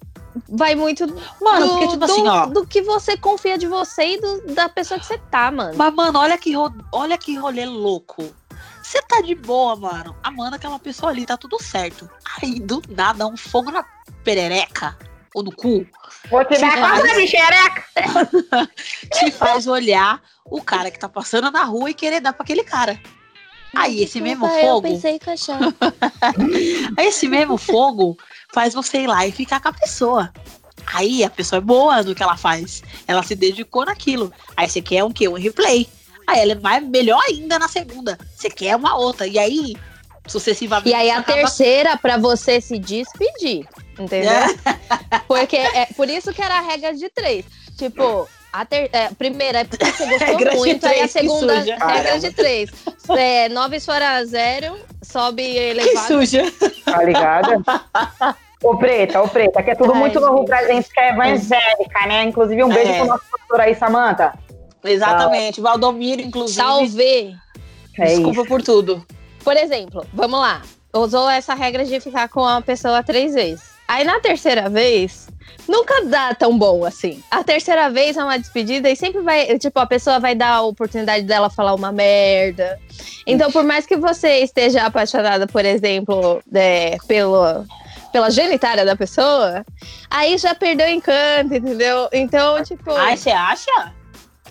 [0.49, 1.05] vai muito
[1.41, 2.45] Mano, do, porque, tipo do- assim, ó.
[2.47, 5.73] do que você confia de você e do- da pessoa que você tá, mano.
[5.77, 8.33] Mas, mano, olha que, ro- olha que rolê louco.
[8.81, 10.15] Você tá de boa, mano.
[10.23, 12.09] Amando aquela pessoa ali, tá tudo certo.
[12.41, 13.83] Aí, do nada, um fogo na
[14.23, 14.97] perereca
[15.35, 15.85] ou no cu
[16.29, 17.01] Vou te dar Faz.
[17.01, 17.83] conta de xereca.
[19.13, 22.63] te faz olhar o cara que tá passando na rua e querer dar pra aquele
[22.63, 22.99] cara.
[23.75, 25.59] Aí, esse mesmo Desculpa, Eu fogo, pensei em caixar.
[26.97, 28.17] esse mesmo fogo
[28.53, 30.31] faz você ir lá e ficar com a pessoa.
[30.93, 32.81] Aí a pessoa é boa no que ela faz.
[33.07, 34.31] Ela se dedicou naquilo.
[34.55, 35.27] Aí você quer um quê?
[35.27, 35.87] Um replay.
[36.25, 38.17] Aí ela mais, melhor ainda na segunda.
[38.35, 39.27] Você quer uma outra.
[39.27, 39.75] E aí,
[40.27, 40.89] sucessivamente.
[40.89, 43.67] E aí a acaba- terceira pra você se despedir,
[43.99, 44.31] entendeu?
[44.31, 45.19] É.
[45.27, 47.45] Porque é por isso que era a regra de três.
[47.77, 48.27] Tipo,
[48.61, 51.19] a ter, é, primeira é porque você gostou Regra de muito, aí a três, que
[51.19, 51.77] segunda suja.
[51.85, 52.69] regra de três.
[53.17, 56.07] É, nove fora zero, sobe Que elevado.
[56.07, 56.43] suja.
[56.85, 57.63] Tá ligado?
[58.63, 60.47] Ô, Preta, ô, Preta, que é tudo Ai, muito novo gente.
[60.47, 62.23] pra gente que é evangélica, né?
[62.23, 62.97] Inclusive, um beijo É.
[62.97, 64.33] pro nosso pastor aí, Samanta.
[64.83, 65.61] Exatamente.
[65.61, 66.59] Valdomiro, inclusive.
[66.59, 67.35] Salve!
[67.99, 69.05] É Desculpa por tudo.
[69.43, 70.63] Por exemplo, vamos lá.
[70.91, 73.76] Usou essa regra de ficar com uma pessoa três vezes.
[73.87, 75.27] Aí na terceira vez,
[75.67, 77.23] nunca dá tão bom assim.
[77.29, 80.61] A terceira vez é uma despedida e sempre vai, tipo, a pessoa vai dar a
[80.61, 82.79] oportunidade dela falar uma merda.
[83.25, 87.65] Então, por mais que você esteja apaixonada, por exemplo, é, pelo,
[88.11, 89.65] pela genitária da pessoa,
[90.09, 92.09] aí já perdeu o encanto, entendeu?
[92.11, 92.91] Então, tipo.
[92.91, 93.93] Ai, você acha?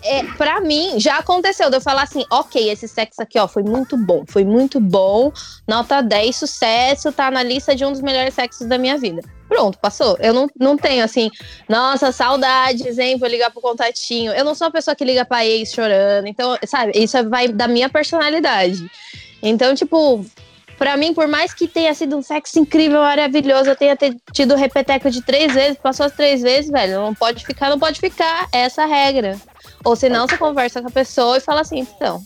[0.03, 3.63] É, pra mim, já aconteceu de eu falar assim, ok, esse sexo aqui, ó, foi
[3.63, 5.31] muito bom, foi muito bom,
[5.67, 9.21] nota 10, sucesso, tá na lista de um dos melhores sexos da minha vida.
[9.47, 10.17] Pronto, passou.
[10.19, 11.31] Eu não, não tenho assim,
[11.69, 14.33] nossa, saudades, hein, vou ligar pro contatinho.
[14.33, 17.67] Eu não sou uma pessoa que liga pra ex chorando, então, sabe, isso vai da
[17.67, 18.89] minha personalidade.
[19.41, 20.25] Então, tipo,
[20.77, 23.97] pra mim, por mais que tenha sido um sexo incrível, maravilhoso, eu tenha
[24.33, 27.99] tido repeteco de três vezes, passou as três vezes, velho, não pode ficar, não pode
[27.99, 29.37] ficar, é essa a regra.
[29.87, 32.21] Ou senão você conversa com a pessoa e fala assim, então,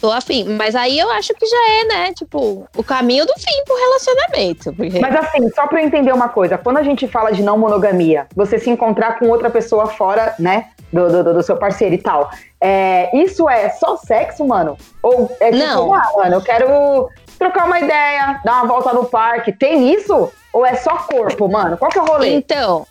[0.00, 0.44] tô afim.
[0.44, 4.72] Mas aí eu acho que já é, né, tipo, o caminho do fim pro relacionamento.
[4.72, 5.00] Porque...
[5.00, 8.28] Mas assim, só pra eu entender uma coisa, quando a gente fala de não monogamia,
[8.32, 12.30] você se encontrar com outra pessoa fora, né, do, do, do seu parceiro e tal,
[12.60, 14.76] é, isso é só sexo, mano?
[15.02, 15.92] Ou é tipo, Não.
[15.92, 20.30] ah, mano, eu quero trocar uma ideia, dar uma volta no parque, tem isso?
[20.52, 21.76] Ou é só corpo, mano?
[21.76, 22.34] Qual que é o rolê?
[22.34, 22.86] Então,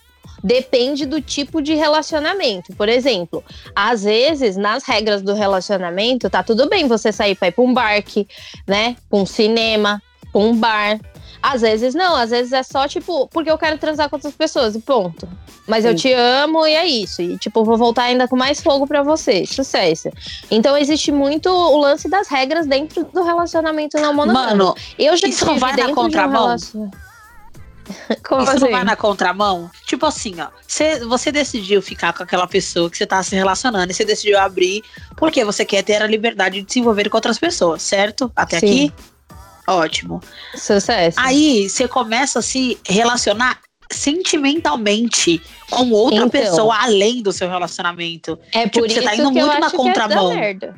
[0.48, 2.74] depende do tipo de relacionamento.
[2.76, 3.44] Por exemplo,
[3.76, 7.74] às vezes, nas regras do relacionamento, tá tudo bem você sair para ir pra um
[7.74, 8.28] barque,
[8.66, 8.96] né?
[9.10, 11.00] Pra um cinema, pra um bar.
[11.42, 14.74] Às vezes não, às vezes é só tipo, porque eu quero transar com outras pessoas
[14.76, 15.28] e ponto.
[15.68, 17.22] Mas eu te amo e é isso.
[17.22, 19.46] E tipo, vou voltar ainda com mais fogo pra você.
[19.46, 20.10] Sucesso.
[20.50, 24.56] Então existe muito o lance das regras dentro do relacionamento não monogâmico.
[24.58, 26.46] Mano, eu já isso vai na dentro de um contramão?
[26.46, 26.90] relacion-
[28.28, 28.60] Como Isso assim?
[28.66, 29.70] não vai na contramão?
[29.86, 30.48] Tipo assim, ó.
[30.68, 34.40] Cê, você decidiu ficar com aquela pessoa que você tá se relacionando e você decidiu
[34.40, 34.84] abrir
[35.16, 38.32] porque você quer ter a liberdade de se envolver com outras pessoas, certo?
[38.36, 38.66] Até Sim.
[38.88, 38.94] aqui?
[39.68, 40.22] Ótimo.
[40.56, 41.18] Sucesso.
[41.20, 43.60] Aí você começa a se relacionar
[43.92, 46.30] sentimentalmente com outra Então.
[46.30, 48.38] pessoa além do seu relacionamento.
[48.54, 50.02] é tipo, por você isso tá indo que eu muito na acho que é da
[50.02, 50.34] contramão.
[50.36, 50.76] merda.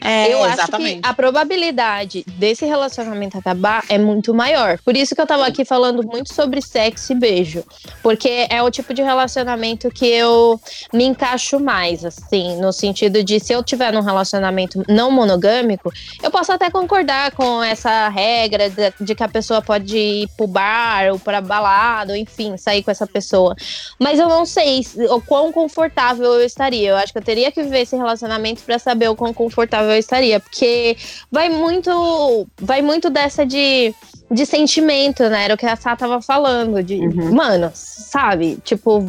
[0.00, 0.92] É, eu exatamente.
[0.94, 4.78] acho que a probabilidade desse relacionamento acabar é muito maior.
[4.84, 7.62] Por isso que eu tava aqui falando muito sobre sexo e beijo.
[8.02, 10.60] Porque é o tipo de relacionamento que eu
[10.92, 16.30] me encaixo mais, assim, no sentido de se eu tiver num relacionamento não monogâmico, eu
[16.30, 21.12] posso até concordar com essa regra de, de que a pessoa pode ir pro bar
[21.12, 23.54] ou pra balada, ou enfim, sair com essa pessoa.
[23.98, 26.90] Mas eu não sei se- o quão confortável eu estaria.
[26.90, 29.98] Eu acho que eu teria que viver esse relacionamento pra saber o quão confortável eu
[29.98, 30.96] estaria, porque
[31.30, 33.94] vai muito, vai muito dessa de,
[34.30, 35.44] de sentimento, né?
[35.44, 37.34] Era o que a Sá tava falando, de, Uhum.
[37.34, 38.58] mano, sabe?
[38.64, 39.04] Tipo,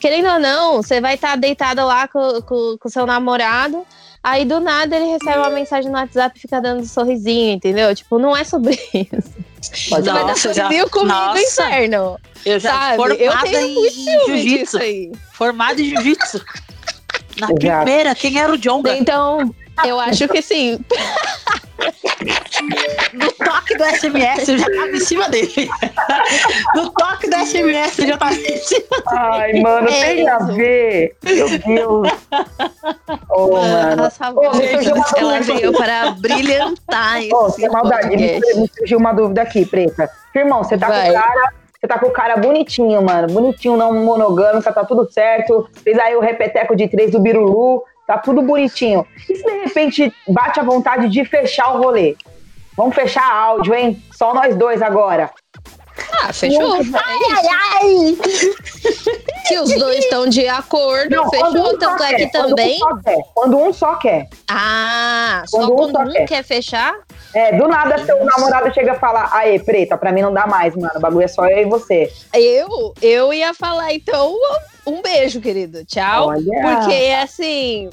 [0.00, 3.86] querendo ou não, você vai estar deitada lá com, com, com seu namorado.
[4.24, 7.92] Aí do nada ele recebe uma mensagem no WhatsApp e fica dando um sorrisinho, entendeu?
[7.92, 9.32] Tipo, não é sobre isso.
[9.60, 11.40] Você vai dar Nossa, já- sorrisinho comigo nossa.
[11.42, 12.18] inferno.
[12.46, 12.96] Eu já sabe?
[12.96, 14.78] formada Eu tenho em jiu-jitsu.
[14.78, 15.12] aí.
[15.32, 16.40] Formada em jiu-jitsu.
[17.38, 17.54] Na Exato.
[17.54, 18.94] primeira, quem era o Jonga?
[18.96, 19.54] Então,
[19.84, 20.78] eu acho que sim.
[23.12, 25.68] No toque do SMS eu já tava em cima dele.
[26.74, 28.84] No toque do SMS eu já tava em cima.
[29.08, 30.52] Ai, mano, É tem a isso.
[30.54, 31.16] ver.
[31.24, 32.08] Meu Deus.
[33.30, 34.08] Ô, mano.
[34.34, 38.40] Uma ela veio para brilhantar esse Ô, sem maldade, me,
[38.76, 40.08] surgiu uma dúvida aqui, preta.
[40.34, 41.10] Irmão, você tá com Vai.
[41.10, 41.61] o cara.
[41.82, 43.26] Você tá com o cara bonitinho, mano.
[43.26, 45.68] Bonitinho, não monogâmico, tá tudo certo.
[45.82, 49.04] Fez aí o repeteco de três do Birulu, tá tudo bonitinho.
[49.28, 52.14] E se de repente bate a vontade de fechar o rolê?
[52.76, 54.00] Vamos fechar áudio, hein?
[54.12, 55.28] Só nós dois agora.
[56.12, 56.76] Ah, fechou.
[56.76, 58.22] É isso.
[59.46, 61.48] Se os dois estão de acordo, quando fechou.
[61.50, 62.78] um só Tanto é quer, que quando um também.
[62.78, 64.28] só quer, Quando um só quer.
[64.48, 66.26] Ah, só Quando um quando só um quer.
[66.28, 66.94] quer fechar?
[67.34, 70.74] É, do nada seu namorado chega a falar, aê, preta, pra mim não dá mais,
[70.76, 70.92] mano.
[70.96, 72.12] O bagulho é só eu e você.
[72.34, 74.36] Eu, eu ia falar, então,
[74.86, 75.84] um beijo, querido.
[75.84, 76.28] Tchau.
[76.28, 76.42] Olha.
[76.44, 77.88] Porque, assim,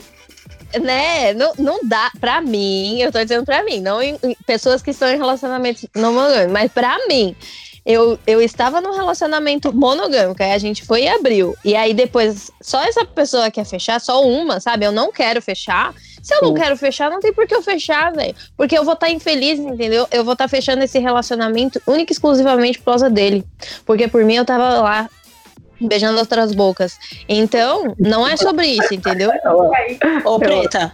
[0.81, 4.81] né, não, não dá, pra mim, eu tô dizendo pra mim, não em, em pessoas
[4.81, 6.13] que estão em relacionamento não
[6.51, 7.35] mas pra mim,
[7.85, 11.55] eu, eu estava num relacionamento monogâmico, aí a gente foi e abriu.
[11.63, 14.85] E aí depois, só essa pessoa quer fechar, só uma, sabe?
[14.85, 15.93] Eu não quero fechar.
[16.21, 18.35] Se eu não quero fechar, não tem por que eu fechar, velho.
[18.57, 20.07] Porque eu vou estar infeliz, entendeu?
[20.11, 23.45] Eu vou estar fechando esse relacionamento única e exclusivamente por causa dele.
[23.85, 25.09] Porque por mim eu tava lá
[25.79, 26.97] beijando outras bocas.
[27.27, 29.31] Então, não é sobre isso, entendeu?
[30.25, 30.93] Ô, Preta,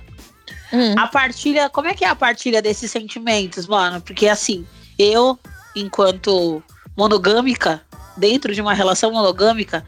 [0.73, 0.93] Hum.
[0.97, 4.01] a partilha, como é que é a partilha desses sentimentos, mano?
[4.01, 4.65] Porque assim,
[4.97, 5.37] eu,
[5.75, 6.61] enquanto
[6.95, 7.81] monogâmica,
[8.17, 9.85] dentro de uma relação monogâmica,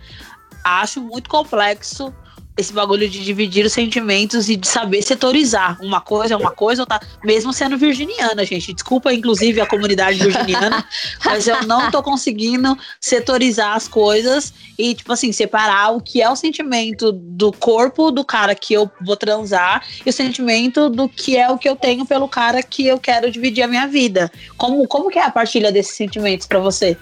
[0.63, 2.13] acho muito complexo
[2.57, 5.77] esse bagulho de dividir os sentimentos e de saber setorizar.
[5.81, 8.73] Uma coisa é uma coisa, outra, mesmo sendo virginiana, gente.
[8.73, 10.83] Desculpa, inclusive, a comunidade virginiana,
[11.23, 16.29] mas eu não tô conseguindo setorizar as coisas e, tipo assim, separar o que é
[16.29, 21.37] o sentimento do corpo do cara que eu vou transar e o sentimento do que
[21.37, 24.31] é o que eu tenho pelo cara que eu quero dividir a minha vida.
[24.57, 26.97] Como, como que é a partilha desses sentimentos pra você?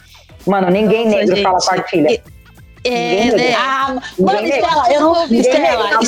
[0.46, 2.22] Mano, ninguém Nossa, negro fala partilha.
[2.86, 3.54] É, né?
[3.56, 4.48] Ah, mano.
[4.48, 5.26] Estela, eu não.
[5.26, 6.00] Estela,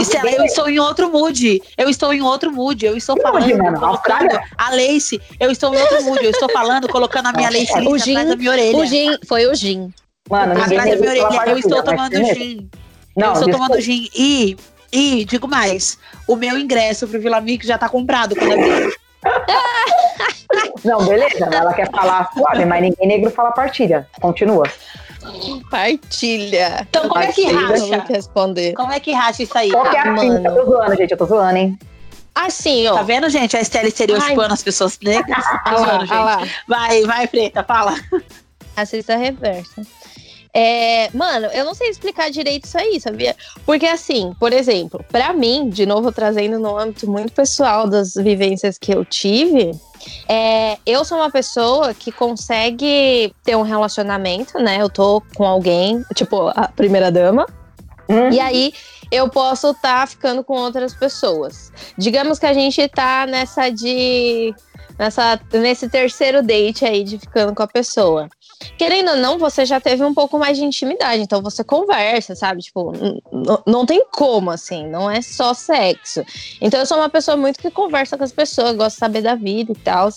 [0.00, 1.62] Estela, eu estou em outro mood.
[1.76, 2.84] Eu estou em outro mood.
[2.86, 3.84] Eu estou falando, mood, mano?
[3.84, 4.42] Austrália?
[4.56, 5.20] a Lace.
[5.38, 6.24] Eu estou em outro mood.
[6.24, 8.78] Eu estou falando, colocando a minha Lace O gin- atrás da minha orelha.
[8.78, 9.92] O gin, foi o gin.
[10.30, 11.50] Mano, Atrás da minha orelha.
[11.50, 12.70] Eu estou tomando gin.
[13.16, 14.08] Não, eu estou tomando gin.
[14.14, 14.56] E,
[14.92, 18.92] e, digo mais, o meu ingresso pro Vila Mix já tá comprado quando eu
[20.84, 24.08] Não, beleza, ela quer falar suave, mas ninguém negro fala partilha.
[24.20, 24.64] Continua.
[25.70, 26.86] Partilha.
[26.88, 27.74] Então, como é que racha?
[27.84, 28.72] eu vou te responder.
[28.74, 29.70] Como é que racha isso aí?
[29.70, 30.48] Qual que é a Ah, mano.
[30.48, 31.78] Eu tô zoando, gente, eu tô zoando, hein?
[32.34, 32.94] Assim, ó.
[32.94, 33.56] Tá vendo, gente?
[33.56, 35.44] A Estela estereotipando as pessoas negras.
[35.44, 36.38] Tô Ah lá, zoando, lá.
[36.40, 36.54] gente.
[36.68, 37.94] Vai, vai, Preta, fala.
[38.76, 39.82] Assista a reversa.
[40.52, 43.36] É, mano, eu não sei explicar direito isso aí, sabia?
[43.64, 48.76] Porque assim, por exemplo, pra mim, de novo trazendo no âmbito muito pessoal das vivências
[48.76, 49.70] que eu tive,
[50.28, 54.80] É, eu sou uma pessoa que consegue ter um relacionamento, né?
[54.80, 57.46] Eu tô com alguém, tipo, a primeira dama.
[58.08, 58.30] Hum.
[58.30, 58.72] E aí
[59.10, 61.72] eu posso estar ficando com outras pessoas.
[61.96, 64.54] Digamos que a gente tá nessa de.
[64.98, 68.28] Nessa, nesse terceiro date aí de ficando com a pessoa.
[68.76, 72.62] Querendo ou não, você já teve um pouco mais de intimidade, então você conversa, sabe?
[72.62, 72.92] Tipo,
[73.66, 76.22] não tem como, assim, não é só sexo.
[76.60, 79.34] Então eu sou uma pessoa muito que conversa com as pessoas, gosta de saber da
[79.34, 80.08] vida e tal.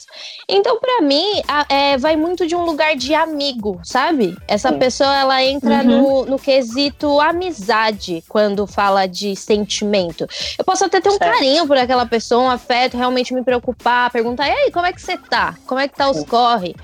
[0.49, 4.35] Então, pra mim, a- é, vai muito de um lugar de amigo, sabe?
[4.47, 4.79] Essa Sim.
[4.79, 10.27] pessoa, ela entra no, no quesito amizade quando fala de sentimento.
[10.57, 11.31] Eu posso até ter um Certo.
[11.33, 15.01] carinho por aquela pessoa, um afeto, realmente me preocupar, perguntar, e aí, como é que
[15.01, 15.55] você tá?
[15.65, 16.75] Como é que tá os corre?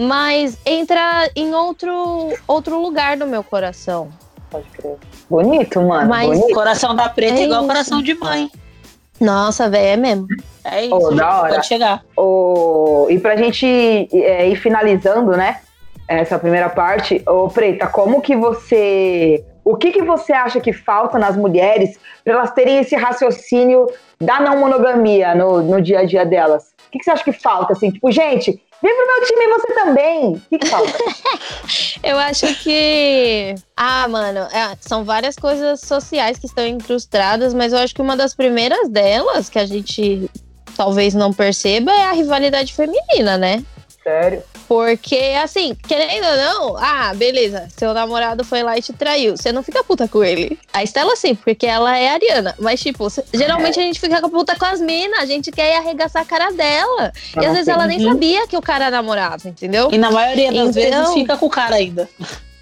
[0.00, 4.08] Mas entra em outro, outro lugar do meu coração.
[4.50, 4.96] Pode crer.
[5.28, 6.08] Bonito, mano.
[6.08, 6.54] Mas- bonito.
[6.54, 7.68] Coração da preta É é igual isso.
[7.68, 8.50] coração de mãe.
[9.20, 10.26] Nossa, velho, é mesmo.
[10.64, 10.94] É isso.
[10.94, 11.54] Oh, da hora.
[11.56, 12.02] Pode chegar.
[12.16, 13.06] O...
[13.10, 13.66] E pra gente
[14.12, 15.60] é, ir finalizando, né?
[16.08, 19.44] Essa primeira parte, ô Preta, como que você.
[19.62, 23.86] O que, que você acha que falta nas mulheres para elas terem esse raciocínio
[24.18, 26.72] da não monogamia no, no dia a dia delas?
[26.88, 27.74] O que, que você acha que falta?
[27.74, 30.32] Assim, tipo, gente, vem pro meu time e você também.
[30.34, 30.98] O que, que falta?
[32.02, 33.54] Eu acho que.
[33.76, 38.16] Ah, mano, é, são várias coisas sociais que estão incrustadas, mas eu acho que uma
[38.16, 40.30] das primeiras delas, que a gente
[40.76, 43.64] talvez não perceba, é a rivalidade feminina, né?
[44.02, 44.42] Sério?
[44.70, 49.36] Porque, assim, querendo ou não, ah, beleza, seu namorado foi lá e te traiu.
[49.36, 50.56] Você não fica puta com ele.
[50.72, 52.54] A Estela sim, porque ela é ariana.
[52.56, 55.76] Mas, tipo, cê- geralmente a gente fica puta com as minas, a gente quer ir
[55.78, 57.12] arregaçar a cara dela.
[57.36, 59.88] E às vezes ela nem sabia que o cara namorava, entendeu?
[59.90, 62.08] E na maioria das Então- vezes fica com o cara ainda.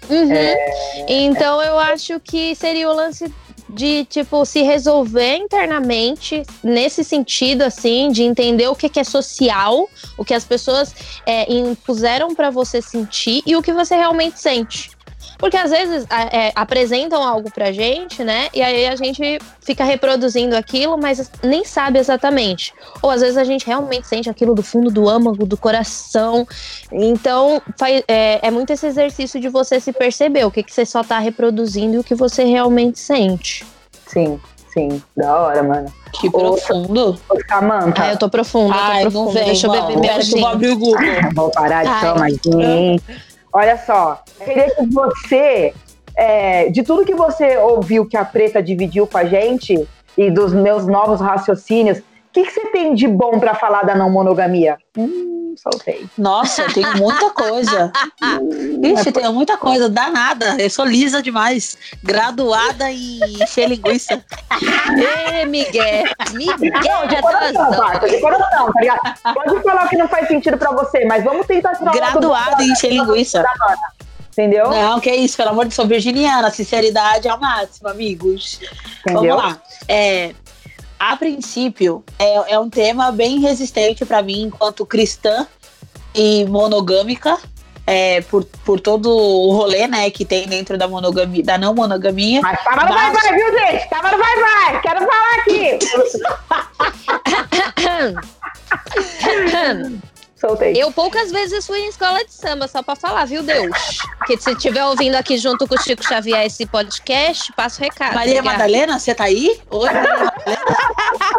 [0.09, 0.31] Uhum.
[0.33, 1.05] É.
[1.07, 3.31] Então eu acho que seria o lance
[3.69, 9.87] de, tipo, se resolver internamente nesse sentido, assim, de entender o que, que é social,
[10.17, 10.93] o que as pessoas
[11.25, 14.91] é, impuseram pra você sentir e o que você realmente sente.
[15.39, 18.49] Porque às vezes é, apresentam algo pra gente, né?
[18.53, 22.73] E aí a gente fica reproduzindo aquilo, mas nem sabe exatamente.
[23.01, 26.45] Ou às vezes a gente realmente sente aquilo do fundo do âmago, do coração.
[26.91, 30.85] Então faz- é, é muito esse exercício de você se perceber o que, que você
[30.85, 33.65] só tá reproduzindo e o que você realmente sente.
[34.07, 34.37] Sim,
[34.73, 35.01] sim.
[35.15, 35.93] Da hora, mano.
[36.19, 37.17] Que profundo.
[37.29, 39.39] Ô, Samanta, Ah, eu tô profunda, eu Ai, tô não profunda.
[39.39, 40.99] vem, Deixa eu beber meu Pera que eu abrir o Google.
[41.35, 42.99] Vou parar de tomar gin.
[43.51, 45.73] Olha só, queria que você,
[46.15, 49.87] é, de tudo que você ouviu que a Preta dividiu com a gente
[50.17, 52.01] e dos meus novos raciocínios,
[52.33, 54.77] que, que você tem de bom pra falar da não monogamia?
[54.97, 56.07] Hum, soltei.
[56.17, 57.91] Nossa, eu tenho muita coisa.
[58.83, 59.89] Ixi, tenho muita coisa.
[59.89, 60.55] Danada.
[60.59, 61.77] Eu sou lisa demais.
[62.03, 64.23] Graduada em encher linguiça.
[65.33, 66.03] Ê, Miguel!
[66.33, 68.99] Miguel, de já coração, tá Marta, de coração, tá ligado?
[69.33, 72.63] Pode falar o que não faz sentido pra você, mas vamos tentar o bom Graduada
[72.63, 73.43] em encher linguiça.
[74.31, 74.69] Entendeu?
[74.69, 76.49] Não, que isso, pelo amor de Deus, sou virginiana.
[76.49, 78.61] Sinceridade ao máximo, amigos.
[79.01, 79.35] Entendeu?
[79.35, 79.61] Vamos lá.
[79.87, 80.33] É,
[80.99, 85.47] a princípio, é, é um tema bem resistente para mim, enquanto cristã
[86.13, 87.37] e monogâmica,
[87.87, 92.41] é, por, por todo o rolê né, que tem dentro da monogamia, da não monogamia.
[92.41, 93.89] Mas tava no vai, Mas- vai, viu, gente?
[93.89, 94.81] Tava no vai, vai.
[94.81, 95.79] Quero falar aqui.
[100.39, 100.73] Soltei.
[100.75, 103.69] Eu poucas vezes fui em escola de samba, só pra falar, viu, Deus?
[104.17, 108.13] Porque se estiver ouvindo aqui junto com o Chico Xavier esse podcast, passa o recado.
[108.15, 108.57] Maria Obrigada.
[108.57, 109.59] Madalena, você tá aí?
[109.69, 110.61] Oi, Maria Madalena.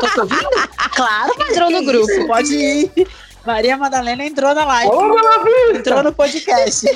[0.00, 0.50] Tô te ouvindo?
[0.94, 2.10] Claro, mas Entrou no grupo.
[2.10, 3.08] isso, Pode ir.
[3.46, 4.92] Maria Madalena entrou na live.
[4.92, 5.76] Ô, meu filho.
[5.78, 6.86] Entrou no podcast.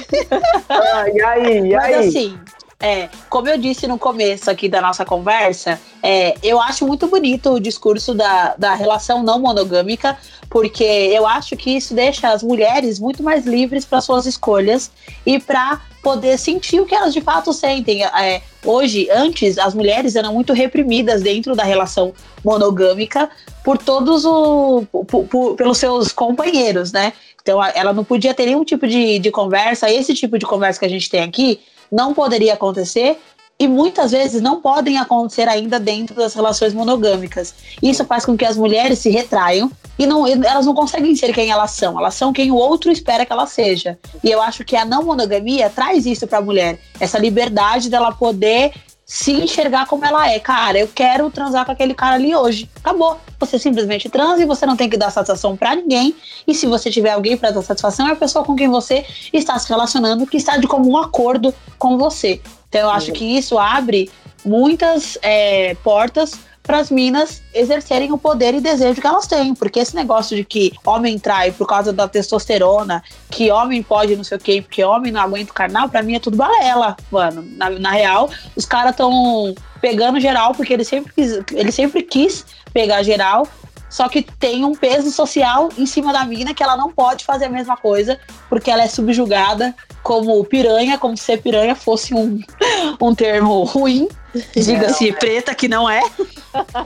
[0.68, 2.08] Ah, e aí, e Mas aí?
[2.08, 2.38] assim,
[2.80, 7.50] é, como eu disse no começo aqui da nossa conversa, é, eu acho muito bonito
[7.52, 10.18] o discurso da, da relação não monogâmica,
[10.50, 14.90] porque eu acho que isso deixa as mulheres muito mais livres para suas escolhas
[15.24, 18.04] e para poder sentir o que elas de fato sentem.
[18.04, 22.12] É, hoje, antes, as mulheres eram muito reprimidas dentro da relação
[22.44, 23.30] monogâmica
[23.64, 27.14] por todos o, por- por- pelos seus companheiros, né?
[27.40, 29.90] Então, ela não podia ter nenhum tipo de, de conversa.
[29.90, 31.60] Esse tipo de conversa que a gente tem aqui
[31.94, 33.20] não poderia acontecer
[33.58, 37.54] e muitas vezes não podem acontecer ainda dentro das relações monogâmicas.
[37.80, 41.50] Isso faz com que as mulheres se retraiam e não, elas não conseguem ser quem
[41.50, 41.96] elas são.
[41.98, 43.96] Elas são quem o outro espera que ela seja.
[44.24, 48.12] E eu acho que a não monogamia traz isso para a mulher, essa liberdade dela
[48.12, 48.72] poder
[49.06, 50.38] se enxergar como ela é.
[50.38, 52.68] Cara, eu quero transar com aquele cara ali hoje.
[52.76, 53.18] Acabou.
[53.38, 56.14] Você simplesmente transa e você não tem que dar satisfação para ninguém.
[56.46, 59.58] E se você tiver alguém para dar satisfação, é a pessoa com quem você está
[59.58, 62.40] se relacionando, que está de comum acordo com você.
[62.68, 64.10] Então eu acho que isso abre
[64.44, 69.54] muitas é, portas para as minas exercerem o poder e desejo que elas têm.
[69.54, 74.24] Porque esse negócio de que homem trai por causa da testosterona, que homem pode não
[74.24, 77.44] sei o quê, porque homem não aguenta o carnal, para mim é tudo balela, mano.
[77.56, 82.44] Na, na real, os caras estão pegando geral porque ele sempre quis, ele sempre quis
[82.72, 83.46] pegar geral
[83.94, 87.44] só que tem um peso social em cima da mina que ela não pode fazer
[87.44, 92.40] a mesma coisa, porque ela é subjugada como piranha, como se piranha fosse um,
[93.00, 94.08] um termo ruim.
[94.54, 96.02] Diga-se preta, que não é.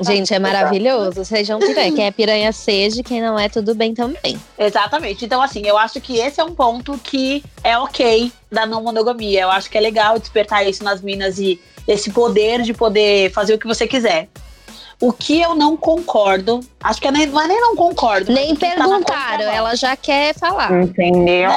[0.00, 1.24] Gente, é maravilhoso.
[1.24, 1.92] Sejam piranha.
[1.92, 4.38] Quem é piranha seja, quem não é, tudo bem também.
[4.58, 5.24] Exatamente.
[5.24, 9.42] Então, assim, eu acho que esse é um ponto que é ok da não monogamia.
[9.42, 13.54] Eu acho que é legal despertar isso nas minas e esse poder de poder fazer
[13.54, 14.28] o que você quiser.
[15.00, 18.32] O que eu não concordo, acho que é nem, não é nem não concordo.
[18.32, 20.82] Nem perguntaram, tá ela já quer falar.
[20.82, 21.50] Entendeu?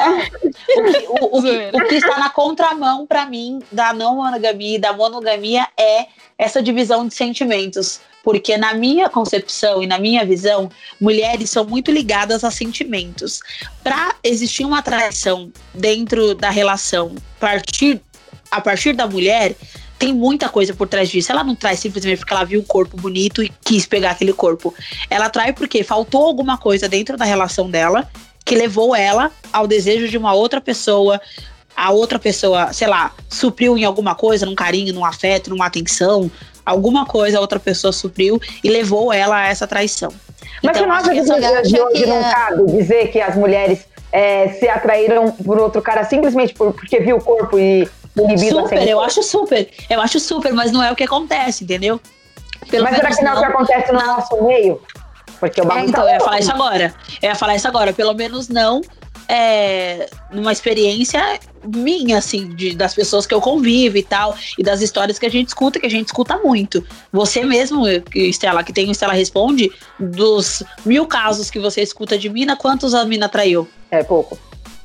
[0.44, 4.76] O que, o, o, que, o que está na contramão para mim da não monogamia
[4.76, 6.06] e da monogamia é
[6.38, 8.00] essa divisão de sentimentos.
[8.22, 10.70] Porque na minha concepção e na minha visão,
[11.00, 13.40] mulheres são muito ligadas a sentimentos.
[13.82, 18.00] Para existir uma atração dentro da relação partir,
[18.50, 19.56] a partir da mulher,
[20.02, 21.30] tem muita coisa por trás disso.
[21.30, 24.74] Ela não traz simplesmente porque ela viu um corpo bonito e quis pegar aquele corpo.
[25.08, 28.10] Ela trai porque faltou alguma coisa dentro da relação dela
[28.44, 31.20] que levou ela ao desejo de uma outra pessoa.
[31.76, 36.28] A outra pessoa, sei lá, supriu em alguma coisa, num carinho, num afeto, numa atenção.
[36.66, 40.12] Alguma coisa a outra pessoa supriu e levou ela a essa traição.
[40.64, 43.36] Mas então, você não acha que nos dias de hoje não cabe dizer que as
[43.36, 48.88] mulheres é, se atraíram por outro cara simplesmente por, porque viu o corpo e Super,
[48.88, 49.70] eu acho super.
[49.88, 52.00] Eu acho super, mas não é o que acontece, entendeu?
[52.70, 54.80] Pelo mas será que não é o que acontece no nosso meio?
[55.40, 56.94] Porque o é, então, eu ia falar isso agora.
[57.20, 57.92] Eu ia falar isso agora.
[57.92, 58.82] Pelo menos não
[59.28, 64.80] é, numa experiência minha, assim, de, das pessoas que eu convivo e tal, e das
[64.80, 66.84] histórias que a gente escuta, que a gente escuta muito.
[67.12, 67.84] Você mesmo,
[68.14, 72.94] Estela, que tem o Estela Responde, dos mil casos que você escuta de mina, quantos
[72.94, 73.68] a mina traiu?
[73.90, 74.38] É pouco.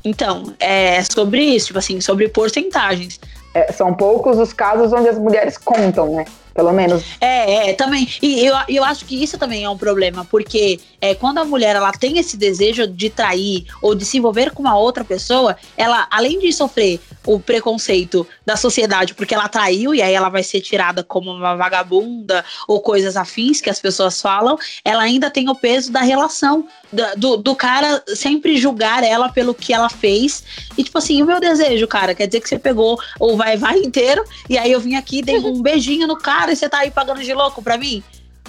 [0.07, 3.19] Então, é sobre isso, tipo assim, sobre porcentagens.
[3.53, 6.25] É, são poucos os casos onde as mulheres contam, né?
[6.57, 7.03] pelo menos.
[7.21, 8.09] É, é também.
[8.19, 11.75] E eu, eu acho que isso também é um problema, porque é, quando a mulher
[11.75, 16.07] ela tem esse desejo de trair ou de se envolver com uma outra pessoa, ela,
[16.09, 20.61] além de sofrer o preconceito da sociedade porque ela traiu e aí ela vai ser
[20.61, 25.55] tirada como uma vagabunda ou coisas afins que as pessoas falam, ela ainda tem o
[25.55, 26.67] peso da relação
[27.17, 30.43] do, do, cara sempre julgar ela pelo que ela fez.
[30.77, 33.77] E tipo assim, o meu desejo, cara, quer dizer que você pegou o vai vai
[33.79, 36.91] inteiro e aí eu vim aqui, dei um beijinho no cara e você tá aí
[36.91, 38.01] pagando de louco pra mim?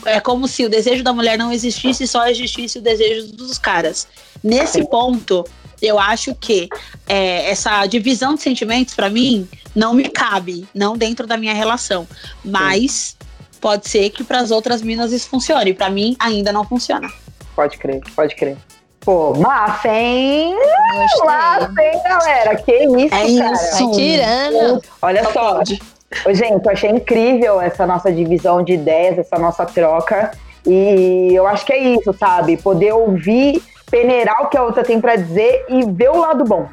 [0.05, 4.07] É como se o desejo da mulher não existisse, só existisse o desejo dos caras.
[4.45, 5.45] Nesse ponto,
[5.81, 6.68] eu acho que
[7.09, 12.07] é, essa divisão de sentimentos, para mim, não me cabe, não dentro da minha relação.
[12.45, 13.16] Mas
[13.61, 15.74] pode ser que para as outras minas isso funcione.
[15.74, 17.09] Para mim, ainda não funciona.
[17.55, 18.57] Pode crer, pode crer.
[19.01, 20.55] Pô, massa, hein?
[21.24, 22.57] Massa, hein, galera?
[22.57, 23.53] Que isso, é cara?
[23.53, 23.91] Isso.
[23.93, 24.83] tirando.
[25.01, 25.55] Olha só.
[25.55, 25.81] Pode.
[26.31, 30.31] Gente, eu achei incrível essa nossa divisão de ideias, essa nossa troca.
[30.66, 32.57] E eu acho que é isso, sabe?
[32.57, 36.68] Poder ouvir, peneirar o que a outra tem para dizer e ver o lado bom.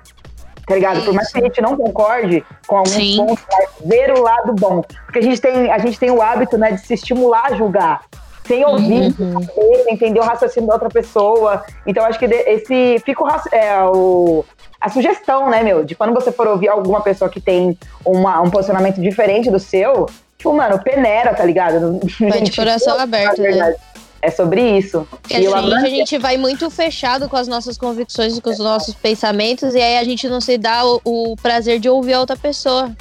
[0.67, 1.03] Tá ligado?
[1.05, 3.17] Por mais que a gente não concorde com alguns Sim.
[3.17, 3.43] pontos,
[3.83, 4.81] ver o lado bom.
[5.05, 8.01] Porque a gente tem, a gente tem o hábito, né, de se estimular a julgar.
[8.47, 9.41] Sem ouvir, uhum.
[9.87, 11.63] entender o raciocínio da outra pessoa.
[11.85, 14.45] Então, acho que esse fica o, é, o
[14.79, 15.83] a sugestão, né, meu?
[15.83, 20.07] De quando você for ouvir alguma pessoa que tem uma, um posicionamento diferente do seu,
[20.37, 21.99] tipo, mano, peneira, tá ligado?
[22.19, 23.75] Vai de coração aberto, né?
[24.25, 25.07] É sobre isso.
[25.29, 28.95] E assim, a gente vai muito fechado com as nossas convicções e com os nossos
[28.95, 32.35] pensamentos, e aí a gente não se dá o, o prazer de ouvir a outra
[32.35, 32.91] pessoa.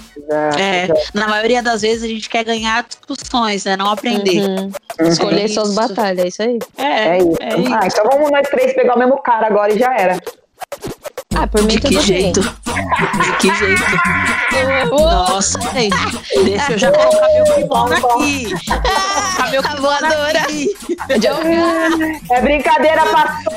[0.59, 3.75] é, na maioria das vezes a gente quer ganhar discussões, né?
[3.75, 4.43] Não aprender.
[4.43, 4.71] Uhum.
[5.01, 5.09] Uhum.
[5.09, 6.59] Escolher suas batalhas, é isso aí.
[6.77, 7.37] É, é isso.
[7.41, 7.75] É isso.
[7.75, 10.19] Ah, então vamos nós três pegar o mesmo cara agora e já era.
[11.45, 12.41] Ah, por mim De que jeito?
[12.41, 13.83] De que jeito?
[14.91, 16.43] Nossa, gente.
[16.43, 18.49] Deixa eu já colocar meu kimono aqui.
[19.37, 20.41] Colocar meu voadora.
[20.41, 20.71] aqui.
[22.31, 23.53] É brincadeira, pastor.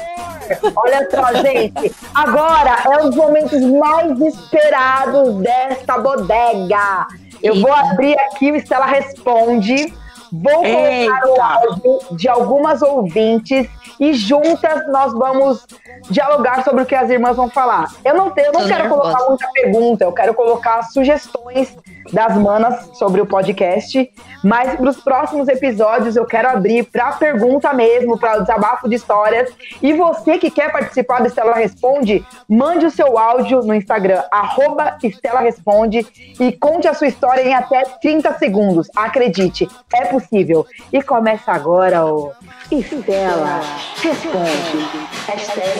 [0.75, 1.95] Olha só, gente.
[2.13, 7.07] Agora é os momentos mais esperados desta bodega.
[7.41, 9.93] Eu vou abrir aqui o Estela Responde.
[10.29, 11.27] Vou colocar Eita.
[11.27, 15.65] o áudio de algumas ouvintes e juntas nós vamos
[16.09, 17.91] dialogar sobre o que as irmãs vão falar.
[18.03, 21.75] Eu não, tenho, eu não quero colocar muita pergunta, eu quero colocar sugestões
[22.11, 24.09] das manas sobre o podcast.
[24.43, 28.95] Mas para os próximos episódios eu quero abrir para pergunta mesmo, para o desabafo de
[28.95, 29.51] histórias.
[29.81, 34.97] E você que quer participar do Estela Responde, mande o seu áudio no Instagram, arroba
[35.03, 36.05] Estela Responde,
[36.39, 38.87] e conte a sua história em até 30 segundos.
[38.95, 40.65] Acredite, é possível.
[40.91, 42.31] E começa agora o
[42.71, 43.61] Estela
[44.01, 45.07] Responde.
[45.27, 45.76] Hashtag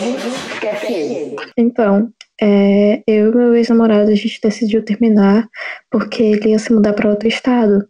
[1.56, 5.48] Então, é, eu e meu ex-namorado, a gente decidiu terminar
[5.90, 7.88] porque ele ia se mudar para outro estado.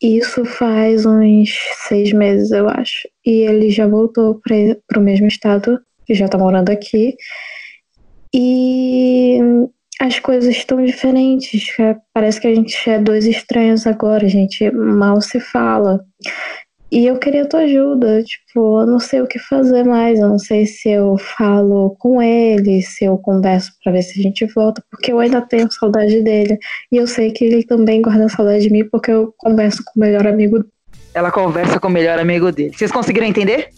[0.00, 1.50] Isso faz uns
[1.88, 3.08] seis meses, eu acho.
[3.24, 4.40] E ele já voltou
[4.86, 7.16] para o mesmo estado, já está morando aqui.
[8.34, 9.38] E
[10.00, 11.74] as coisas estão diferentes.
[12.14, 16.04] Parece que a gente é dois estranhos agora, gente mal se fala.
[16.90, 20.38] E eu queria tua ajuda, tipo, eu não sei o que fazer mais, eu não
[20.38, 24.82] sei se eu falo com ele, se eu converso para ver se a gente volta,
[24.90, 26.58] porque eu ainda tenho saudade dele.
[26.90, 30.00] E eu sei que ele também guarda saudade de mim porque eu converso com o
[30.00, 30.64] melhor amigo.
[31.12, 32.74] Ela conversa com o melhor amigo dele.
[32.74, 33.68] Vocês conseguiram entender?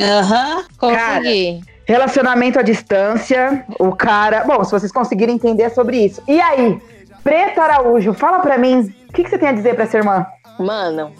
[0.00, 1.60] Aham, uhum, consegui.
[1.60, 4.44] Cara, relacionamento à distância, o cara.
[4.44, 6.22] Bom, se vocês conseguirem entender é sobre isso.
[6.28, 6.78] E aí,
[7.24, 10.24] Preta Araújo, fala pra mim, o que, que você tem a dizer pra essa irmã?
[10.58, 11.12] Mano,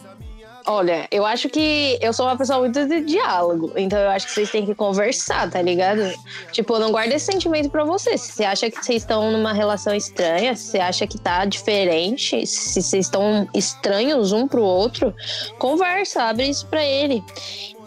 [0.65, 4.33] Olha, eu acho que eu sou uma pessoa muito de diálogo, então eu acho que
[4.33, 6.03] vocês têm que conversar, tá ligado?
[6.53, 8.17] Tipo, não guarda esse sentimento pra você.
[8.17, 12.47] Se você acha que vocês estão numa relação estranha, se você acha que tá diferente,
[12.47, 15.13] se vocês estão estranhos um pro outro,
[15.59, 17.25] conversa, abre isso pra ele.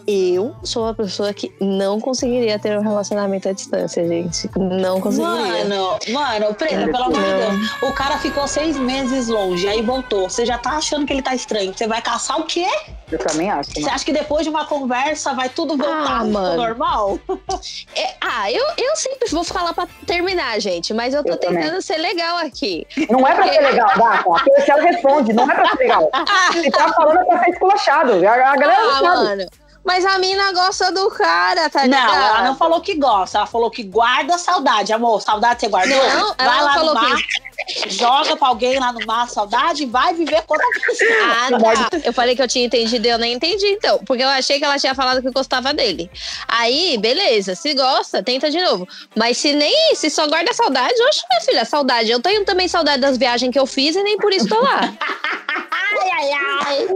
[0.06, 4.48] Eu sou uma pessoa que não conseguiria ter um relacionamento à distância, gente.
[4.56, 5.64] Não conseguiria.
[5.64, 7.82] Mano, mano, Preta, pelo amor de Deus.
[7.82, 10.30] O cara ficou seis meses longe, aí voltou.
[10.30, 11.74] Você já tá achando que ele tá estranho.
[11.76, 12.68] Você vai caçar o quê?
[13.10, 13.70] Eu também acho.
[13.72, 16.56] Você acha que depois de uma conversa vai tudo voltar ah, mano.
[16.56, 17.18] normal?
[17.96, 21.64] É, ah, eu, eu sempre vou falar pra terminar, gente, mas eu tô eu tentando
[21.64, 21.80] também.
[21.80, 22.86] ser legal aqui.
[23.10, 24.24] Não é pra ser legal, Gata.
[24.28, 26.10] A ela responde, não é pra ser legal.
[26.54, 28.12] Ele tá falando pra ser esculachado.
[28.12, 29.24] A, a galera ah, não sabe.
[29.24, 29.46] Mano.
[29.86, 32.08] Mas a mina gosta do cara, tá ligado?
[32.08, 35.22] Não, ela não falou que gosta, ela falou que guarda saudade, amor.
[35.22, 35.96] Saudade você guardou?
[35.96, 37.88] Não, vai ela lá falou no mar, que...
[37.88, 41.10] joga pra alguém lá no mar, saudade, e vai viver com outra pessoa.
[41.22, 41.98] Ah, tá.
[42.02, 44.00] Eu falei que eu tinha entendido, eu nem entendi então.
[44.04, 46.10] Porque eu achei que ela tinha falado que gostava dele.
[46.48, 48.88] Aí, beleza, se gosta, tenta de novo.
[49.14, 52.10] Mas se nem, se só guarda saudade, oxe, minha filha, saudade.
[52.10, 54.80] Eu tenho também saudade das viagens que eu fiz e nem por isso tô lá.
[55.70, 56.88] ai, ai, ai.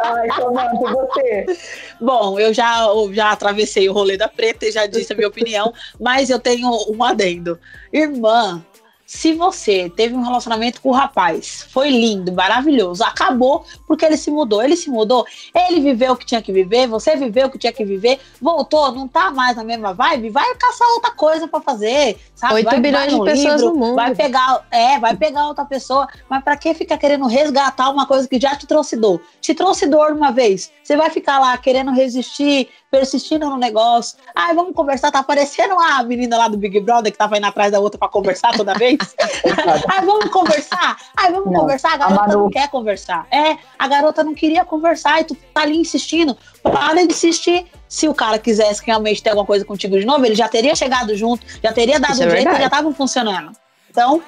[0.00, 1.57] Ai, Samanta, você?
[2.00, 5.28] Bom, eu já, eu já atravessei o rolê da preta e já disse a minha
[5.28, 7.58] opinião, mas eu tenho um adendo.
[7.92, 8.64] Irmã,
[9.08, 14.30] se você teve um relacionamento com o rapaz, foi lindo, maravilhoso, acabou porque ele se
[14.30, 14.62] mudou.
[14.62, 17.72] Ele se mudou, ele viveu o que tinha que viver, você viveu o que tinha
[17.72, 22.18] que viver, voltou, não tá mais na mesma vibe, vai caçar outra coisa para fazer,
[22.38, 22.54] sabe?
[22.54, 23.96] 8 vai, bilhões vai de pessoas livro, no mundo.
[23.96, 28.28] Vai pegar, é, vai pegar outra pessoa, mas para que ficar querendo resgatar uma coisa
[28.28, 29.20] que já te trouxe dor?
[29.40, 34.16] Te trouxe dor uma vez, você vai ficar lá querendo resistir, persistindo no negócio.
[34.34, 35.10] Ai, vamos conversar.
[35.10, 38.08] Tá aparecendo a menina lá do Big Brother que tava indo atrás da outra para
[38.08, 38.98] conversar toda vez.
[39.90, 40.96] Ai, vamos conversar.
[41.16, 41.94] Ai, vamos não, conversar.
[41.94, 43.26] A garota a não quer conversar.
[43.30, 46.36] É, a garota não queria conversar e tu tá ali insistindo.
[46.62, 47.66] Para de insistir.
[47.88, 51.16] Se o cara quisesse realmente ter alguma coisa contigo de novo, ele já teria chegado
[51.16, 53.52] junto, já teria dado Isso um é jeito e já estavam funcionando.
[53.90, 54.22] Então,